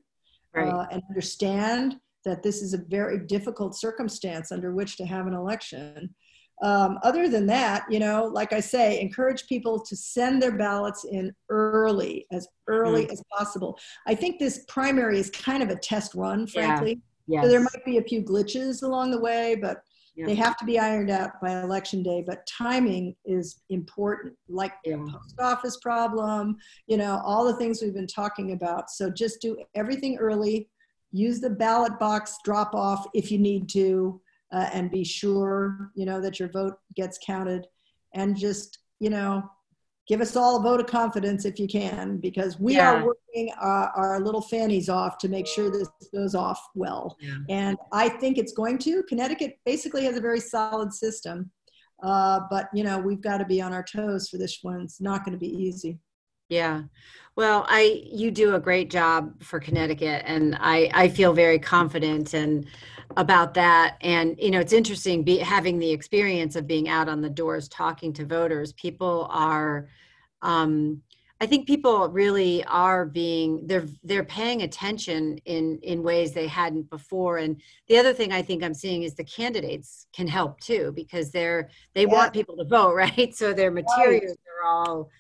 right. 0.55 0.69
uh, 0.69 0.87
and 0.91 1.03
understand 1.09 1.97
that 2.25 2.43
this 2.43 2.63
is 2.63 2.75
a 2.75 2.79
very 2.89 3.21
difficult 3.27 3.75
circumstance 3.75 4.51
under 4.53 4.75
which 4.75 4.97
to 4.97 5.07
have 5.07 5.27
an 5.27 5.35
election. 5.35 6.15
Um, 6.63 6.99
other 7.03 7.29
than 7.29 7.47
that, 7.47 7.85
you 7.91 7.99
know, 7.99 8.31
like 8.33 8.53
I 8.53 8.61
say, 8.61 9.01
encourage 9.01 9.47
people 9.47 9.79
to 9.81 9.95
send 9.95 10.43
their 10.43 10.57
ballots 10.57 11.05
in 11.05 11.33
early, 11.51 12.27
as 12.33 12.49
early 12.67 13.03
mm-hmm. 13.03 13.13
as 13.13 13.23
possible. 13.37 13.79
I 14.07 14.15
think 14.15 14.39
this 14.39 14.65
primary 14.67 15.19
is 15.19 15.31
kind 15.31 15.63
of 15.63 15.69
a 15.69 15.77
test 15.77 16.15
run, 16.15 16.47
frankly. 16.47 17.01
Yeah. 17.27 17.43
Yes. 17.43 17.45
So 17.45 17.49
there 17.51 17.61
might 17.61 17.85
be 17.85 17.99
a 17.99 18.03
few 18.03 18.23
glitches 18.23 18.83
along 18.83 19.11
the 19.11 19.21
way, 19.21 19.57
but 19.61 19.79
yeah. 20.17 20.27
they 20.27 20.35
have 20.35 20.57
to 20.57 20.65
be 20.65 20.79
ironed 20.79 21.11
out 21.11 21.41
by 21.41 21.61
election 21.61 22.03
day. 22.03 22.25
But 22.27 22.47
timing 22.47 23.15
is 23.25 23.61
important, 23.69 24.35
like 24.49 24.73
yeah. 24.85 24.97
post 24.97 25.39
office 25.39 25.77
problem, 25.77 26.57
you 26.87 26.97
know, 26.97 27.21
all 27.25 27.45
the 27.45 27.57
things 27.57 27.83
we've 27.83 27.95
been 27.95 28.07
talking 28.07 28.53
about. 28.53 28.91
So 28.91 29.11
just 29.11 29.41
do 29.41 29.57
everything 29.75 30.17
early. 30.17 30.69
Use 31.13 31.41
the 31.41 31.51
ballot 31.51 31.99
box 31.99 32.39
drop 32.45 32.75
off 32.75 33.07
if 33.15 33.31
you 33.31 33.39
need 33.39 33.69
to 33.71 34.21
uh, 34.53 34.69
and 34.73 34.91
be 34.91 35.05
sure, 35.05 35.91
you 35.95 36.07
know, 36.07 36.21
that 36.21 36.39
your 36.39 36.49
vote 36.49 36.79
gets 36.95 37.19
counted 37.25 37.67
and 38.15 38.37
just, 38.37 38.79
you 39.01 39.11
know, 39.11 39.49
give 40.07 40.21
us 40.21 40.37
all 40.37 40.59
a 40.59 40.63
vote 40.63 40.81
of 40.81 40.87
confidence 40.87 41.45
if 41.45 41.59
you 41.59 41.67
can, 41.67 42.19
because 42.19 42.59
we 42.59 42.77
yeah. 42.77 42.93
are 42.93 43.05
working 43.05 43.53
our, 43.61 43.91
our, 43.91 44.21
little 44.21 44.41
fannies 44.41 44.89
off 44.89 45.19
to 45.19 45.29
make 45.29 45.47
sure 45.47 45.71
this 45.71 45.89
goes 46.15 46.35
off 46.35 46.61
well. 46.75 47.17
Yeah. 47.21 47.37
And 47.49 47.77
I 47.93 48.09
think 48.09 48.39
it's 48.39 48.53
going 48.53 48.79
to. 48.79 49.03
Connecticut 49.05 49.59
basically 49.65 50.05
has 50.05 50.17
a 50.17 50.21
very 50.21 50.41
solid 50.41 50.93
system. 50.93 51.51
Uh, 52.03 52.41
but 52.51 52.69
you 52.75 52.85
know 52.85 52.99
we've 52.99 53.23
got 53.23 53.39
to 53.39 53.45
be 53.47 53.61
on 53.63 53.73
our 53.73 53.83
toes 53.83 54.29
for 54.29 54.37
this 54.37 54.59
one. 54.63 54.81
It's 54.83 55.01
not 55.01 55.25
going 55.25 55.33
to 55.33 55.39
be 55.39 55.49
easy. 55.49 55.99
Yeah. 56.49 56.83
Well, 57.35 57.67
I 57.69 58.03
you 58.07 58.31
do 58.31 58.55
a 58.55 58.61
great 58.61 58.91
job 58.91 59.43
for 59.43 59.61
Connecticut 59.61 60.23
and 60.27 60.57
I 60.59 60.91
I 60.95 61.09
feel 61.09 61.33
very 61.33 61.59
confident 61.59 62.35
and 62.35 62.67
about 63.17 63.55
that 63.55 63.97
and 64.01 64.37
you 64.39 64.51
know 64.51 64.61
it's 64.61 64.73
interesting 64.73 65.23
be, 65.23 65.39
having 65.39 65.79
the 65.79 65.91
experience 65.91 66.57
of 66.57 66.67
being 66.67 66.89
out 66.89 67.09
on 67.09 67.21
the 67.21 67.31
doors 67.31 67.69
talking 67.69 68.13
to 68.13 68.25
voters 68.25 68.73
people 68.73 69.27
are 69.31 69.89
um, 70.43 71.01
i 71.41 71.47
think 71.47 71.67
people 71.67 72.09
really 72.09 72.65
are 72.65 73.07
being 73.07 73.67
they're 73.67 73.87
they're 74.05 74.25
paying 74.25 74.63
attention 74.63 75.39
in 75.45 75.79
in 75.83 76.03
ways 76.03 76.33
they 76.33 76.47
hadn't 76.47 76.89
before 76.91 77.39
and 77.39 77.61
the 77.89 77.97
other 77.97 78.13
thing 78.13 78.33
i 78.33 78.43
think 78.43 78.63
i'm 78.63 78.75
seeing 78.75 79.03
is 79.03 79.15
the 79.15 79.25
candidates 79.25 80.07
can 80.13 80.27
help 80.27 80.59
too 80.61 80.93
because 80.95 81.31
they're 81.31 81.71
they 81.95 82.03
yeah. 82.03 82.13
want 82.13 82.33
people 82.33 82.57
to 82.57 82.65
vote 82.65 82.95
right 82.95 83.35
so 83.35 83.53
their 83.53 83.71
materials 83.71 84.25
right. 84.25 84.63
are 84.63 84.67
all 84.67 85.11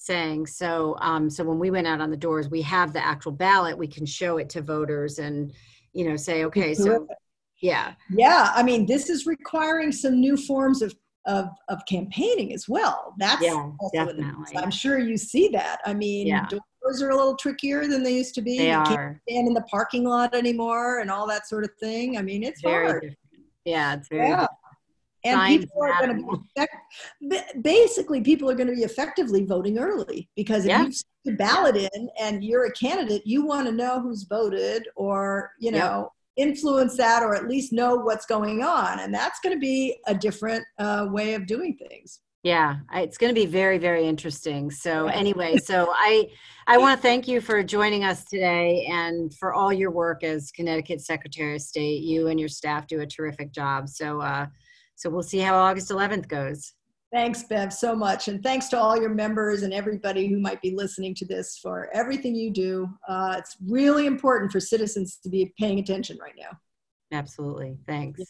saying 0.00 0.46
so 0.46 0.96
um 1.00 1.28
so 1.28 1.44
when 1.44 1.58
we 1.58 1.70
went 1.70 1.86
out 1.86 2.00
on 2.00 2.10
the 2.10 2.16
doors 2.16 2.48
we 2.48 2.62
have 2.62 2.92
the 2.92 3.04
actual 3.04 3.32
ballot 3.32 3.76
we 3.76 3.86
can 3.86 4.06
show 4.06 4.38
it 4.38 4.48
to 4.48 4.62
voters 4.62 5.18
and 5.18 5.52
you 5.92 6.08
know 6.08 6.16
say 6.16 6.44
okay 6.44 6.72
so 6.72 7.06
yeah. 7.60 7.94
Yeah. 8.10 8.52
I 8.54 8.62
mean, 8.62 8.86
this 8.86 9.08
is 9.08 9.26
requiring 9.26 9.92
some 9.92 10.20
new 10.20 10.36
forms 10.36 10.82
of 10.82 10.94
of, 11.26 11.50
of 11.68 11.84
campaigning 11.86 12.54
as 12.54 12.70
well. 12.70 13.12
That's 13.18 13.42
yeah, 13.42 13.70
definitely. 13.92 14.56
I'm 14.56 14.70
sure 14.70 14.98
you 14.98 15.18
see 15.18 15.48
that. 15.48 15.78
I 15.84 15.92
mean, 15.92 16.26
yeah. 16.26 16.46
doors 16.82 17.02
are 17.02 17.10
a 17.10 17.16
little 17.16 17.36
trickier 17.36 17.86
than 17.86 18.02
they 18.02 18.14
used 18.14 18.34
to 18.36 18.40
be. 18.40 18.56
They 18.56 18.70
you 18.70 18.76
are. 18.76 18.86
can't 18.86 19.18
stand 19.28 19.46
in 19.46 19.52
the 19.52 19.60
parking 19.62 20.04
lot 20.04 20.34
anymore 20.34 21.00
and 21.00 21.10
all 21.10 21.26
that 21.26 21.46
sort 21.46 21.64
of 21.64 21.70
thing. 21.78 22.16
I 22.16 22.22
mean, 22.22 22.42
it's 22.42 22.62
very 22.62 22.86
hard. 22.86 23.02
Different. 23.02 23.18
Yeah, 23.66 23.94
it's 23.94 24.08
very 24.08 24.28
yeah. 24.28 24.46
And 25.24 25.60
people 25.60 25.82
are 25.82 25.98
going 25.98 26.16
to 26.16 26.22
be 26.22 26.38
effect- 26.56 27.62
basically 27.62 28.20
people 28.20 28.48
are 28.48 28.54
going 28.54 28.68
to 28.68 28.74
be 28.74 28.82
effectively 28.82 29.44
voting 29.44 29.78
early 29.78 30.28
because 30.36 30.64
if 30.64 30.70
yeah. 30.70 30.84
you 30.84 30.92
the 31.24 31.32
ballot 31.32 31.76
in 31.76 32.08
and 32.20 32.44
you're 32.44 32.66
a 32.66 32.72
candidate, 32.72 33.22
you 33.26 33.44
want 33.44 33.66
to 33.66 33.72
know 33.72 34.00
who's 34.00 34.24
voted 34.24 34.86
or 34.96 35.50
you 35.58 35.70
know 35.70 36.12
influence 36.36 36.96
that 36.96 37.22
or 37.22 37.34
at 37.34 37.48
least 37.48 37.72
know 37.72 37.96
what's 37.96 38.24
going 38.24 38.62
on. 38.62 39.00
And 39.00 39.12
that's 39.12 39.40
going 39.40 39.54
to 39.54 39.60
be 39.60 39.98
a 40.06 40.14
different 40.14 40.64
uh, 40.78 41.08
way 41.10 41.34
of 41.34 41.46
doing 41.46 41.76
things. 41.76 42.20
Yeah, 42.44 42.76
it's 42.94 43.18
going 43.18 43.34
to 43.34 43.38
be 43.38 43.46
very, 43.46 43.78
very 43.78 44.06
interesting. 44.06 44.70
So 44.70 45.08
anyway, 45.08 45.56
so 45.56 45.88
I 45.90 46.28
I 46.68 46.78
want 46.78 46.96
to 46.96 47.02
thank 47.02 47.26
you 47.26 47.40
for 47.40 47.62
joining 47.64 48.04
us 48.04 48.24
today 48.24 48.86
and 48.88 49.34
for 49.34 49.52
all 49.52 49.72
your 49.72 49.90
work 49.90 50.22
as 50.22 50.52
Connecticut 50.52 51.00
Secretary 51.00 51.56
of 51.56 51.62
State. 51.62 52.02
You 52.04 52.28
and 52.28 52.38
your 52.38 52.48
staff 52.48 52.86
do 52.86 53.00
a 53.00 53.06
terrific 53.06 53.52
job. 53.52 53.88
So 53.88 54.20
uh, 54.20 54.46
so 54.98 55.08
we'll 55.08 55.22
see 55.22 55.38
how 55.38 55.56
August 55.56 55.90
11th 55.90 56.26
goes. 56.26 56.72
Thanks, 57.12 57.44
Bev, 57.44 57.72
so 57.72 57.94
much. 57.94 58.26
And 58.26 58.42
thanks 58.42 58.66
to 58.68 58.78
all 58.78 59.00
your 59.00 59.10
members 59.10 59.62
and 59.62 59.72
everybody 59.72 60.26
who 60.26 60.40
might 60.40 60.60
be 60.60 60.72
listening 60.72 61.14
to 61.14 61.24
this 61.24 61.56
for 61.56 61.88
everything 61.94 62.34
you 62.34 62.50
do. 62.50 62.88
Uh, 63.08 63.36
it's 63.38 63.56
really 63.64 64.06
important 64.06 64.50
for 64.50 64.58
citizens 64.58 65.18
to 65.22 65.30
be 65.30 65.54
paying 65.58 65.78
attention 65.78 66.18
right 66.20 66.34
now. 66.36 66.58
Absolutely. 67.12 67.78
Thanks. 67.86 68.20